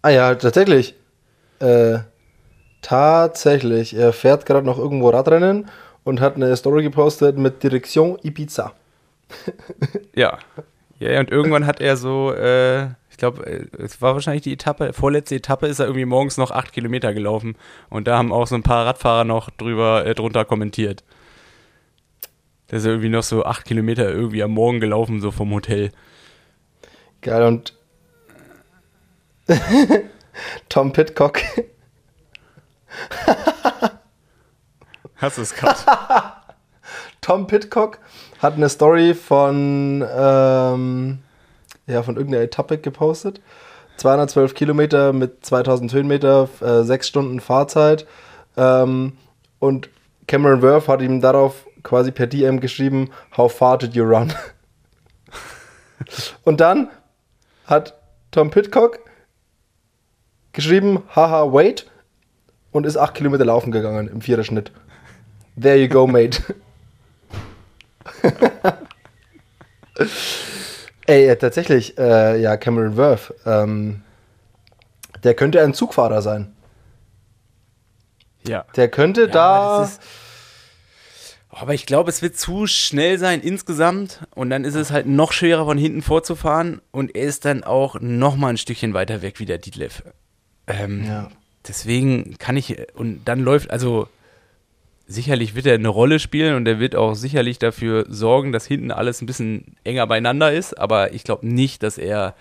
[0.03, 0.95] Ah ja, tatsächlich.
[1.59, 1.99] Äh,
[2.83, 3.95] tatsächlich.
[3.95, 5.71] Er fährt gerade noch irgendwo Radrennen
[6.05, 8.73] und hat eine Story gepostet mit Direktion Ibiza.
[10.15, 10.39] Ja.
[11.01, 14.93] Ja, und irgendwann hat er so, äh, ich glaube, äh, es war wahrscheinlich die Etappe,
[14.93, 17.57] vorletzte Etappe ist er irgendwie morgens noch 8 Kilometer gelaufen.
[17.89, 21.03] Und da haben auch so ein paar Radfahrer noch drüber, äh, drunter kommentiert.
[22.71, 25.91] Der ist irgendwie noch so 8 Kilometer irgendwie am Morgen gelaufen, so vom Hotel.
[27.23, 27.75] Geil und
[30.69, 31.41] Tom Pitcock.
[35.17, 35.81] Hast du es gerade?
[37.31, 38.01] Tom Pitcock
[38.41, 41.19] hat eine Story von, ähm,
[41.87, 43.41] ja, von irgendeiner Etappe gepostet.
[43.99, 48.05] 212 Kilometer mit 2000 Höhenmeter, äh, 6 Stunden Fahrzeit.
[48.57, 49.13] Ähm,
[49.61, 49.91] und
[50.27, 54.33] Cameron Worth hat ihm darauf quasi per DM geschrieben, how far did you run?
[56.43, 56.89] und dann
[57.67, 57.97] hat
[58.33, 58.99] Tom Pitcock
[60.51, 61.89] geschrieben, haha, wait,
[62.73, 64.73] und ist 8 Kilometer laufen gegangen im Viererschnitt.
[65.57, 66.43] There you go, mate.
[71.07, 74.03] Ey, äh, tatsächlich, äh, ja, Cameron Worth, ähm,
[75.25, 76.53] der könnte ein Zugfahrer sein.
[78.47, 78.65] Ja.
[78.77, 79.79] Der könnte Ja, da.
[79.81, 80.03] das ist-
[81.53, 85.33] Aber ich glaube, es wird zu schnell sein insgesamt und dann ist es halt noch
[85.33, 89.41] schwerer von hinten vorzufahren und er ist dann auch noch mal ein Stückchen weiter weg
[89.41, 90.03] wie der Dietleff.
[90.69, 91.29] Ähm, Ja.
[91.69, 94.09] Deswegen kann ich, und dann läuft, also
[95.11, 98.93] sicherlich wird er eine Rolle spielen und er wird auch sicherlich dafür sorgen, dass hinten
[98.93, 102.35] alles ein bisschen enger beieinander ist, aber ich glaube nicht, dass er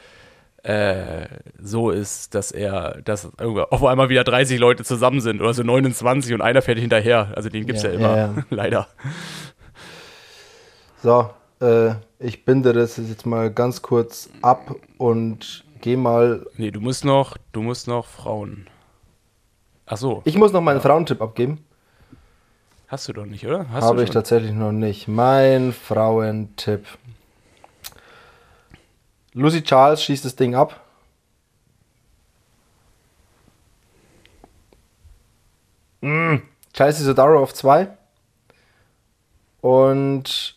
[0.63, 1.25] äh,
[1.59, 6.33] so ist, dass er, dass auf einmal wieder 30 Leute zusammen sind oder so 29
[6.33, 7.31] und einer fährt hinterher.
[7.35, 8.43] Also den gibt es Ja, ja, immer, ja, ja.
[8.49, 8.87] leider.
[11.01, 11.29] So,
[11.61, 16.45] äh, ich binde das jetzt mal ganz kurz ab und gehe mal.
[16.57, 18.67] Nee, du musst noch, du musst noch Frauen.
[19.85, 21.65] Ach so, Ich muss noch meinen Frauentipp abgeben.
[22.89, 23.69] Hast du doch nicht, oder?
[23.69, 25.07] Hast Habe ich tatsächlich noch nicht.
[25.07, 26.85] Mein Frauentipp.
[29.33, 30.81] Lucy Charles schießt das Ding ab.
[36.01, 36.37] Mm,
[36.73, 37.89] Chelsea Sodaro auf 2.
[39.61, 40.55] Und.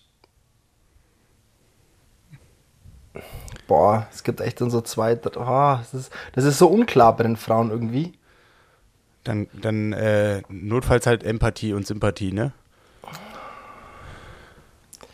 [3.67, 5.15] Boah, es gibt echt dann so zwei.
[5.15, 8.13] Oh, das, ist, das ist so unklar bei den Frauen irgendwie.
[9.25, 12.53] Dann, dann äh, notfalls halt Empathie und Sympathie, ne?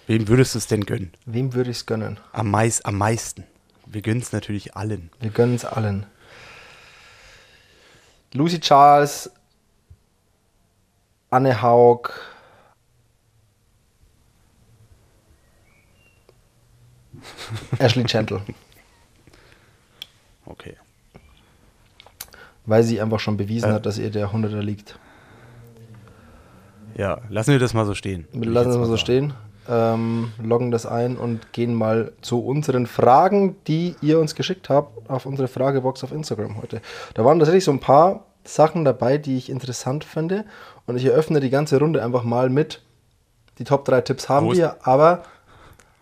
[0.07, 1.13] Wem würdest du es denn gönnen?
[1.27, 2.19] Wem würde ich es gönnen?
[2.33, 3.45] Am, meist, am meisten.
[3.85, 5.11] Wir gönnen es natürlich allen.
[5.21, 6.07] Wir gönnen es allen.
[8.33, 9.31] Lucy Charles,
[11.31, 12.11] Anne Haug,
[17.79, 18.43] Ashley Gentle,
[20.47, 20.77] Okay.
[22.69, 23.75] Weil sie einfach schon bewiesen Äh.
[23.75, 24.99] hat, dass ihr der 100er liegt.
[26.95, 28.27] Ja, lassen wir das mal so stehen.
[28.33, 29.33] Wir lassen jetzt es mal so stehen,
[29.69, 35.09] ähm, loggen das ein und gehen mal zu unseren Fragen, die ihr uns geschickt habt
[35.09, 36.81] auf unsere Fragebox auf Instagram heute.
[37.15, 40.45] Da waren tatsächlich so ein paar Sachen dabei, die ich interessant finde
[40.87, 42.83] und ich eröffne die ganze Runde einfach mal mit.
[43.59, 44.59] Die Top 3 Tipps haben Prost.
[44.59, 45.23] wir, aber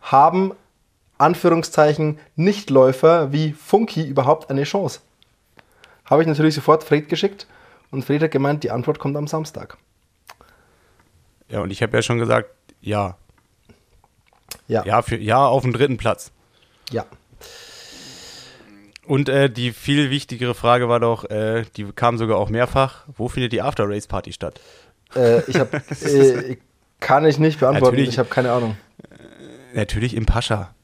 [0.03, 0.53] haben
[1.19, 5.01] Anführungszeichen Nichtläufer wie Funky überhaupt eine Chance?
[6.07, 7.47] Habe ich natürlich sofort Fred geschickt
[7.91, 9.77] und Fred hat gemeint, die Antwort kommt am Samstag.
[11.49, 12.51] Ja, und ich habe ja schon gesagt,
[12.81, 13.17] ja.
[14.69, 15.03] Ja, ja.
[15.03, 16.33] Für, ja, auf dem dritten Platz.
[16.91, 17.05] ja.
[19.07, 23.29] Und äh, die viel wichtigere Frage war doch, äh, die kam sogar auch mehrfach, wo
[23.29, 24.61] findet die After-Race-Party statt?
[25.15, 26.57] Äh, ich habe, äh,
[26.99, 27.95] kann ich nicht beantworten.
[27.95, 28.09] Natürlich.
[28.09, 28.77] Ich habe keine Ahnung.
[29.75, 30.75] Natürlich im Pascha.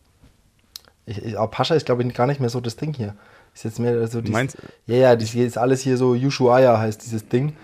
[1.05, 3.17] Ich, ich, aber Pascha ist, glaube ich, gar nicht mehr so das Ding hier.
[3.55, 7.03] Ist jetzt mehr so dieses, meinst- Ja, ja, das ist alles hier so Ushuaia heißt
[7.05, 7.55] dieses Ding.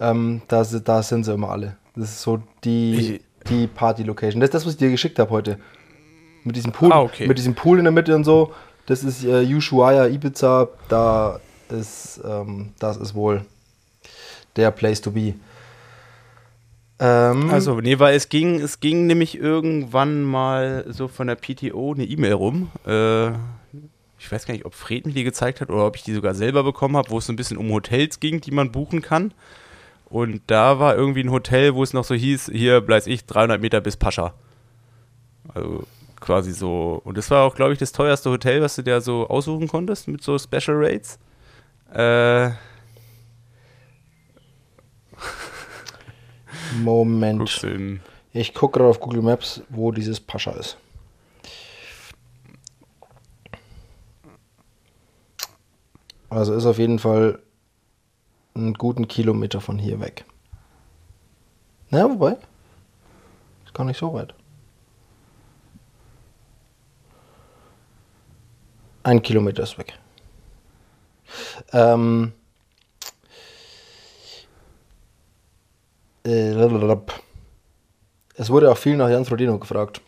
[0.00, 1.76] Ähm, da, da sind sie immer alle.
[1.94, 4.40] Das ist so die, Ich- die Party-Location.
[4.40, 5.58] Das ist das, was ich dir geschickt habe heute.
[6.44, 7.26] Mit diesem Pool, Ah, okay.
[7.26, 8.52] mit diesem Pool in der Mitte und so.
[8.86, 10.68] Das ist äh, Ushuaia, Ibiza.
[10.88, 11.40] Da
[11.70, 13.44] ist, ähm, das ist wohl
[14.56, 15.34] der Place to be.
[16.98, 21.92] Ähm, Also, nee, weil es ging, es ging nämlich irgendwann mal so von der PTO
[21.94, 22.70] eine E-Mail rum.
[22.86, 23.32] Äh,
[24.26, 26.34] ich weiß gar nicht, ob Fred mir die gezeigt hat oder ob ich die sogar
[26.34, 29.32] selber bekommen habe, wo es so ein bisschen um Hotels ging, die man buchen kann.
[30.06, 33.60] Und da war irgendwie ein Hotel, wo es noch so hieß, hier bleib ich 300
[33.60, 34.34] Meter bis Pascha.
[35.54, 35.84] Also
[36.18, 37.00] quasi so.
[37.04, 40.08] Und das war auch, glaube ich, das teuerste Hotel, was du dir so aussuchen konntest
[40.08, 41.20] mit so Special Rates.
[41.94, 42.50] Äh,
[46.82, 47.64] Moment.
[48.32, 50.78] Ich gucke gerade auf Google Maps, wo dieses Pascha ist.
[56.36, 57.38] Also ist auf jeden Fall
[58.54, 60.26] einen guten Kilometer von hier weg.
[61.88, 62.36] Na, wobei.
[63.64, 64.34] Ist gar nicht so weit.
[69.02, 69.98] Ein Kilometer ist weg.
[71.72, 72.34] Ähm.
[76.22, 76.52] Äh.
[78.34, 80.02] Es wurde auch viel nach Jan Frodeno gefragt.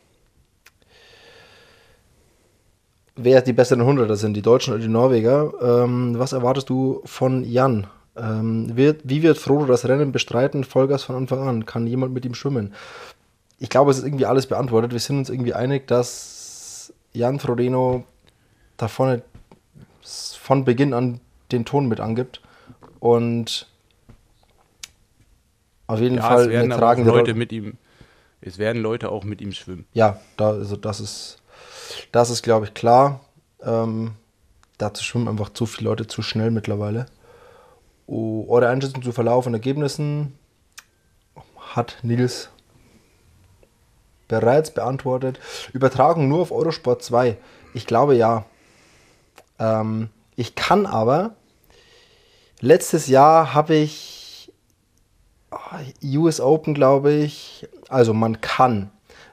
[3.20, 5.52] Wer die besseren Hunderter sind, die Deutschen oder die Norweger.
[5.60, 7.86] Ähm, was erwartest du von Jan?
[8.16, 10.64] Ähm, wird, wie wird Frodo das Rennen bestreiten?
[10.64, 11.66] Vollgas von Anfang an.
[11.66, 12.74] Kann jemand mit ihm schwimmen?
[13.58, 14.92] Ich glaube, es ist irgendwie alles beantwortet.
[14.92, 18.04] Wir sind uns irgendwie einig, dass Jan Frodeno
[18.76, 19.22] da vorne
[20.02, 21.20] von Beginn an
[21.52, 22.40] den Ton mit angibt.
[23.00, 23.66] Und
[25.86, 27.74] auf jeden Ja, Fall es werden eine tragende Leute mit ihm,
[28.40, 29.86] es werden Leute auch mit ihm schwimmen.
[29.94, 31.38] Ja, da, also das ist,
[32.12, 33.20] das ist, glaube ich, klar.
[33.62, 34.12] Ähm,
[34.78, 37.06] dazu schwimmen einfach zu viele Leute zu schnell mittlerweile.
[38.06, 40.38] Oh, eure Einschätzung zu Verlauf und Ergebnissen
[41.74, 42.50] hat Nils
[44.28, 45.38] bereits beantwortet.
[45.72, 47.36] Übertragung nur auf Eurosport 2.
[47.74, 48.44] Ich glaube ja.
[49.58, 51.34] Ähm, ich kann aber.
[52.60, 54.52] Letztes Jahr habe ich
[55.50, 57.68] ah, US Open, glaube ich.
[57.88, 58.90] Also man kann,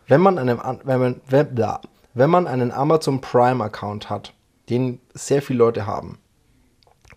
[0.08, 1.80] wenn man einen, An- wenn man, wenn, ja,
[2.16, 4.34] wenn man einen Amazon Prime Account hat,
[4.70, 6.18] den sehr viele Leute haben,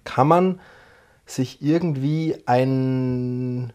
[0.05, 0.61] kann man
[1.25, 3.73] sich irgendwie ein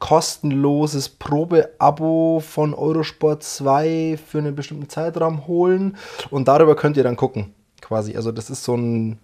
[0.00, 5.96] kostenloses Probeabo von Eurosport 2 für einen bestimmten Zeitraum holen
[6.30, 8.16] und darüber könnt ihr dann gucken, quasi.
[8.16, 9.18] Also das ist so ein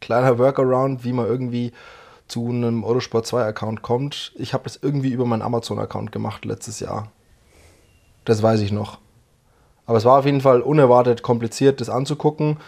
[0.00, 1.72] kleiner Workaround, wie man irgendwie
[2.28, 4.32] zu einem Eurosport 2 Account kommt.
[4.36, 7.10] Ich habe das irgendwie über meinen Amazon Account gemacht letztes Jahr.
[8.24, 8.98] Das weiß ich noch.
[9.88, 12.58] Aber es war auf jeden Fall unerwartet kompliziert, das anzugucken,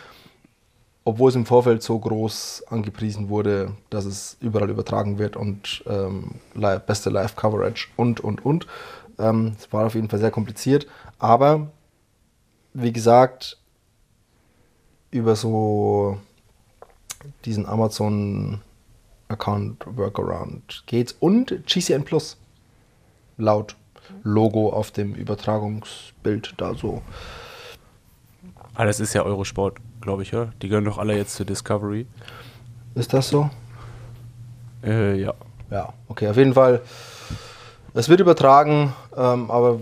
[1.04, 6.36] obwohl es im Vorfeld so groß angepriesen wurde, dass es überall übertragen wird und ähm,
[6.54, 8.66] live, beste Live-Coverage und, und, und.
[9.18, 10.86] Ähm, es war auf jeden Fall sehr kompliziert,
[11.18, 11.66] aber
[12.72, 13.58] wie gesagt,
[15.10, 16.16] über so
[17.44, 21.14] diesen Amazon-Account Workaround geht's.
[21.20, 22.38] Und GCN Plus.
[23.36, 23.76] Laut
[24.22, 27.02] Logo auf dem Übertragungsbild da so.
[28.74, 30.50] Ah, das ist ja Eurosport, glaube ich, ja.
[30.62, 32.06] Die gehören doch alle jetzt zu Discovery.
[32.94, 33.50] Ist das so?
[34.82, 35.34] Äh, ja.
[35.70, 36.80] Ja, okay, auf jeden Fall.
[37.94, 39.80] Es wird übertragen, ähm, aber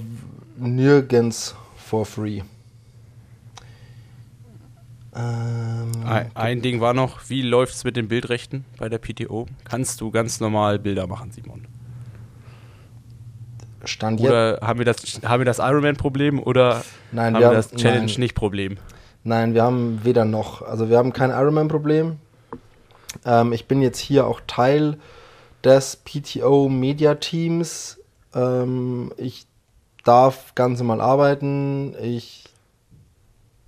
[0.57, 2.43] nirgends for free.
[5.15, 9.47] Ähm, Ein, ein Ding war noch, wie läuft es mit den Bildrechten bei der PTO?
[9.65, 11.67] Kannst du ganz normal Bilder machen, Simon?
[13.85, 14.29] Stand jetzt.
[14.29, 18.01] Oder haben wir das, haben wir das Ironman-Problem oder Nein, haben wir haben- das Challenge
[18.07, 18.19] nein.
[19.55, 20.63] wir haben weder noch.
[20.63, 22.19] Also wir haben kein Ironman-Problem.
[23.25, 24.99] Ähm, ich bin jetzt hier auch Teil
[25.65, 27.99] des PTO Media Teams.
[28.35, 29.47] Ähm, ich
[30.05, 31.95] darf ganz normal arbeiten.
[32.03, 32.45] Ich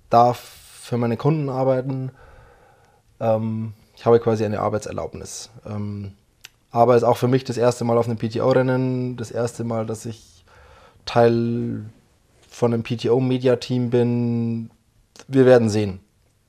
[0.09, 2.11] darf für meine Kunden arbeiten.
[3.19, 5.51] Ähm, ich habe quasi eine Arbeitserlaubnis.
[5.65, 6.13] Ähm,
[6.71, 10.05] aber ist auch für mich das erste Mal auf einem PTO-Rennen, das erste Mal, dass
[10.05, 10.45] ich
[11.05, 11.85] Teil
[12.49, 14.71] von einem PTO-Media-Team bin.
[15.27, 15.99] Wir werden sehen,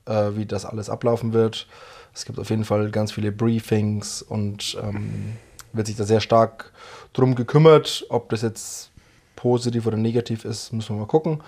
[0.05, 1.67] äh, wie das alles ablaufen wird.
[2.13, 5.37] Es gibt auf jeden Fall ganz viele Briefings und ähm,
[5.73, 6.71] wird sich da sehr stark
[7.11, 8.05] drum gekümmert.
[8.09, 8.91] Ob das jetzt
[9.35, 11.41] positiv oder negativ ist, müssen wir mal gucken.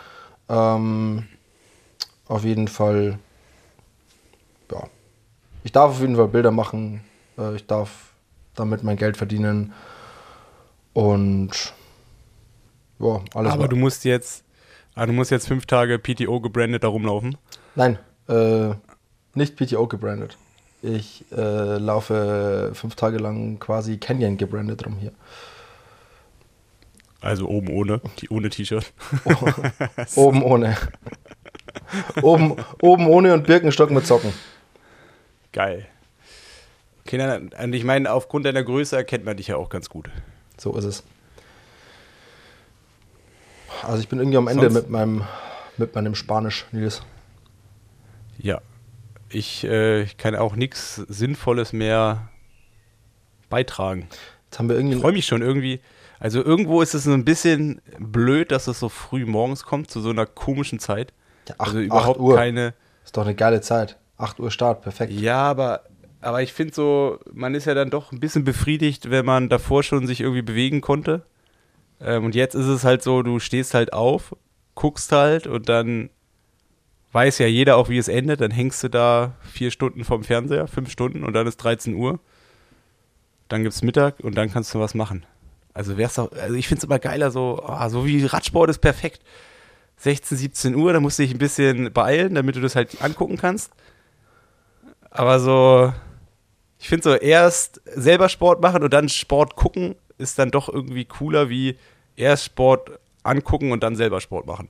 [0.50, 1.28] Ähm,
[2.28, 3.20] auf jeden Fall,
[4.72, 4.84] ja.
[5.64, 7.02] Ich darf auf jeden Fall Bilder machen.
[7.38, 8.15] Äh, ich darf
[8.56, 9.74] damit mein Geld verdienen.
[10.94, 11.74] Und
[13.00, 14.44] ja, alles Aber wa- du musst jetzt,
[14.96, 17.38] ah, du musst jetzt fünf Tage PTO gebrandet da rumlaufen.
[17.76, 18.00] Nein,
[18.30, 18.70] äh,
[19.34, 20.38] nicht PTO gebrandet.
[20.82, 25.12] Ich äh, laufe fünf Tage lang quasi Canyon gebrandet rum hier.
[27.22, 28.94] Also oben ohne, die ohne T-Shirt.
[30.16, 30.78] Oben ohne.
[32.22, 34.32] oben, oben ohne und Birkenstock mit Socken.
[35.52, 35.88] Geil.
[37.06, 40.10] Okay, und ich meine, aufgrund deiner Größe erkennt man dich ja auch ganz gut.
[40.58, 41.04] So ist es.
[43.84, 45.24] Also ich bin irgendwie am Ende Sonst- mit meinem,
[45.78, 47.04] mit meinem Spanisch, Nils.
[48.38, 48.60] Ja.
[49.30, 52.30] Ich, äh, ich kann auch nichts Sinnvolles mehr
[53.50, 54.08] beitragen.
[54.46, 55.82] Jetzt haben wir irgendwie Ich freue mich schon irgendwie.
[56.20, 60.00] Also irgendwo ist es so ein bisschen blöd, dass es so früh morgens kommt, zu
[60.02, 61.14] so einer komischen Zeit.
[61.50, 62.36] Ja, acht- also acht überhaupt Uhr.
[62.36, 62.74] keine.
[63.04, 63.98] Ist doch eine geile Zeit.
[64.18, 65.12] 8 Uhr Start, perfekt.
[65.12, 65.82] Ja, aber,
[66.26, 69.84] aber ich finde so, man ist ja dann doch ein bisschen befriedigt, wenn man davor
[69.84, 71.24] schon sich irgendwie bewegen konnte.
[72.02, 74.36] Ähm, und jetzt ist es halt so, du stehst halt auf,
[74.74, 76.10] guckst halt und dann
[77.12, 78.42] weiß ja jeder auch, wie es endet.
[78.42, 82.20] Dann hängst du da vier Stunden vom Fernseher, fünf Stunden und dann ist 13 Uhr.
[83.48, 85.28] Dann gibt's Mittag und dann kannst du was machen.
[85.76, 88.80] Also wär's auch, also ich finde es immer geiler, so, ah, so wie Radsport ist
[88.80, 89.22] perfekt.
[89.98, 93.38] 16, 17 Uhr, da musst du dich ein bisschen beeilen, damit du das halt angucken
[93.38, 93.72] kannst.
[95.12, 95.94] Aber so,
[96.80, 101.06] ich finde so, erst selber Sport machen und dann Sport gucken, ist dann doch irgendwie
[101.06, 101.78] cooler, wie
[102.16, 104.70] erst Sport angucken und dann selber Sport machen.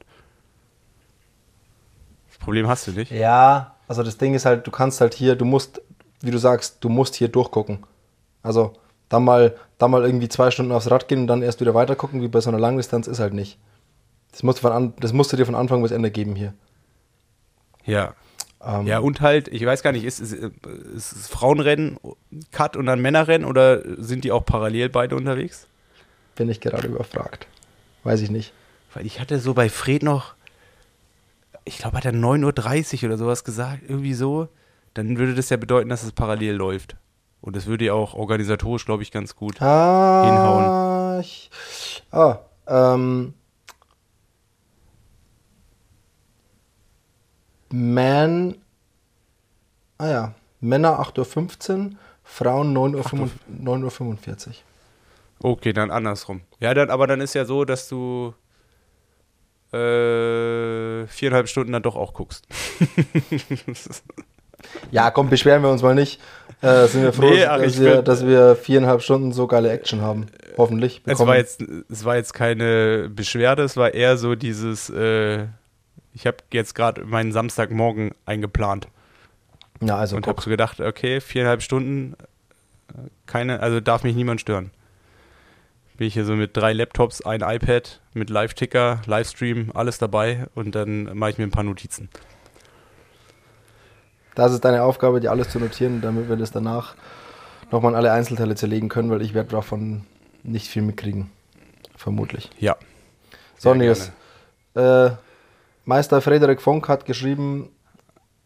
[2.30, 3.12] Das Problem hast du nicht.
[3.12, 5.82] Ja, also das Ding ist halt, du kannst halt hier, du musst,
[6.22, 7.86] wie du sagst, du musst hier durchgucken.
[8.44, 8.74] Also
[9.10, 11.96] dann mal, dann mal irgendwie zwei Stunden aufs Rad gehen und dann erst wieder weiter
[11.96, 13.60] gucken, wie bei so einer Langdistanz ist halt nicht.
[14.32, 16.54] Das musst du, von an, das musst du dir von Anfang bis Ende geben hier.
[17.86, 18.14] Ja.
[18.66, 21.98] Ähm, Ja, und halt, ich weiß gar nicht, ist, ist, ist es Frauenrennen,
[22.52, 25.68] Cut und dann Männerrennen oder sind die auch parallel beide unterwegs?
[26.36, 27.48] Bin ich gerade überfragt.
[28.04, 28.54] Weiß ich nicht.
[28.94, 30.36] Weil ich hatte so bei Fred noch,
[31.64, 34.48] ich glaube, hat er 9.30 Uhr oder sowas gesagt, irgendwie so.
[34.94, 36.96] Dann würde das ja bedeuten, dass es parallel läuft.
[37.42, 39.62] Und das würde ja auch organisatorisch, glaube ich, ganz gut.
[39.62, 41.52] Ah, ich,
[42.12, 43.34] ah ähm,
[47.78, 48.56] Man,
[49.98, 51.92] ah ja, Männer 8.15 Uhr,
[52.24, 54.54] Frauen 9.45 Uhr.
[55.40, 56.40] Okay, dann andersrum.
[56.62, 58.34] Ja, dann, aber dann ist ja so, dass du
[59.74, 62.48] äh, viereinhalb Stunden dann doch auch guckst.
[64.90, 66.20] Ja, komm, beschweren wir uns mal nicht.
[66.62, 70.02] Äh, sind wir froh, Nee, ach, dass, wir, dass wir viereinhalb Stunden so geile Action
[70.02, 70.26] haben.
[70.58, 71.04] Hoffentlich.
[71.06, 75.46] Es war, jetzt, es war jetzt keine Beschwerde, es war eher so dieses, äh,
[76.16, 78.88] ich habe jetzt gerade meinen Samstagmorgen eingeplant
[79.82, 82.16] ja, also und habe so gedacht, okay, viereinhalb Stunden,
[82.90, 84.72] äh, keine, also darf mich niemand stören.
[85.98, 90.74] Bin ich hier so mit drei Laptops, ein iPad, mit Live-Ticker, Livestream, alles dabei und
[90.74, 92.10] dann mache ich mir ein paar Notizen.
[94.34, 96.96] Das ist deine Aufgabe, dir alles zu notieren, damit wir das danach
[97.72, 100.06] nochmal in alle Einzelteile zerlegen können, weil ich werde davon
[100.44, 101.32] nicht viel mitkriegen.
[101.96, 102.50] Vermutlich.
[102.60, 102.76] Ja.
[103.58, 104.12] So, Sehr Nils.
[104.76, 105.12] Äh,
[105.86, 107.70] Meister Frederik Fonk hat geschrieben,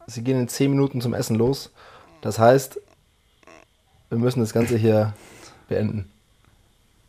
[0.08, 1.72] sie gehen in 10 Minuten zum Essen los.
[2.22, 2.80] Das heißt,
[4.10, 5.14] wir müssen das Ganze hier
[5.70, 6.12] beenden.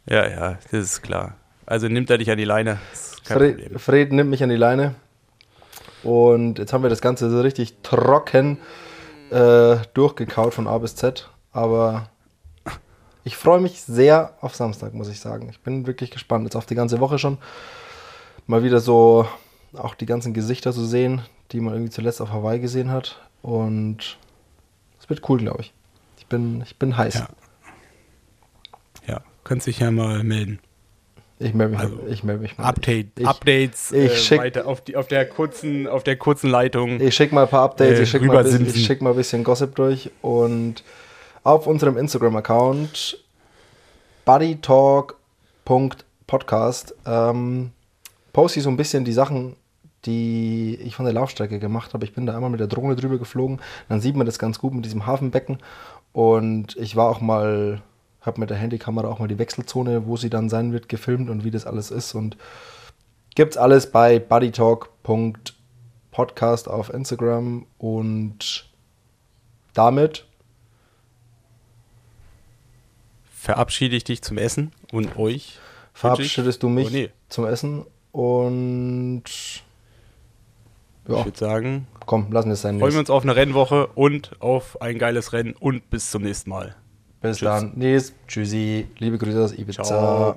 [0.07, 1.37] Ja, ja, das ist klar.
[1.67, 2.79] Also nimmt er dich an die Leine.
[3.25, 3.81] Fred.
[3.81, 4.95] Fred nimmt mich an die Leine.
[6.03, 8.59] Und jetzt haben wir das Ganze so richtig trocken
[9.31, 11.29] äh, durchgekaut von A bis Z.
[11.53, 12.09] Aber
[13.25, 15.49] ich freue mich sehr auf Samstag, muss ich sagen.
[15.51, 16.45] Ich bin wirklich gespannt.
[16.45, 17.39] Jetzt auf die ganze Woche schon.
[18.47, 19.27] Mal wieder so
[19.75, 23.21] auch die ganzen Gesichter zu sehen, die man irgendwie zuletzt auf Hawaii gesehen hat.
[23.43, 24.19] Und
[25.01, 25.73] es wird cool, glaube ich.
[26.19, 27.15] Ich bin, ich bin heiß.
[27.15, 27.29] Ja.
[29.07, 30.59] Ja, kannst dich ja mal melden.
[31.39, 32.65] Ich melde mich, Also, ich melde mich mal.
[32.65, 36.51] Update, ich, Updates ich äh, schick- weiter auf, die, auf, der kurzen, auf der kurzen
[36.51, 37.01] Leitung.
[37.01, 39.17] Ich schicke mal ein paar Updates, Äh, ich schicke mal, bisschen- ich schick mal ein
[39.17, 40.85] bisschen Gossip durch und
[41.43, 43.25] auf unserem Instagram-Account
[45.65, 47.71] buddytalk.podcast ähm,
[48.33, 49.57] poste ich so ein bisschen die Sachen,
[50.07, 52.05] die ich von der Laufstrecke gemacht habe.
[52.05, 54.73] Ich bin da einmal mit der Drohne drüber geflogen, dann sieht man das ganz gut
[54.75, 55.59] mit diesem Hafenbecken
[56.13, 57.83] und ich war auch mal,
[58.23, 61.45] habe mit der Handykamera auch mal die Wechselzone, wo sie dann sein wird, gefilmt und
[61.45, 62.37] wie das alles ist und
[63.35, 68.69] gibt's alles bei buddytalk.podcast auf Instagram und
[69.75, 70.27] damit
[73.33, 75.59] Verabschiede ich dich zum Essen und euch.
[75.95, 77.09] verabschiedest du mich Oh, nee.
[77.31, 79.23] zum Essen und
[81.15, 82.79] Ich ja, würde sagen, komm, lassen wir es sein.
[82.79, 86.51] freuen wir uns auf eine Rennwoche und auf ein geiles Rennen und bis zum nächsten
[86.51, 86.77] Mal.
[87.21, 87.47] Bis Tschüss.
[87.47, 88.03] dann.
[88.27, 89.83] Tschüssi, liebe Grüße aus Ibiza.
[89.83, 90.37] Ciao.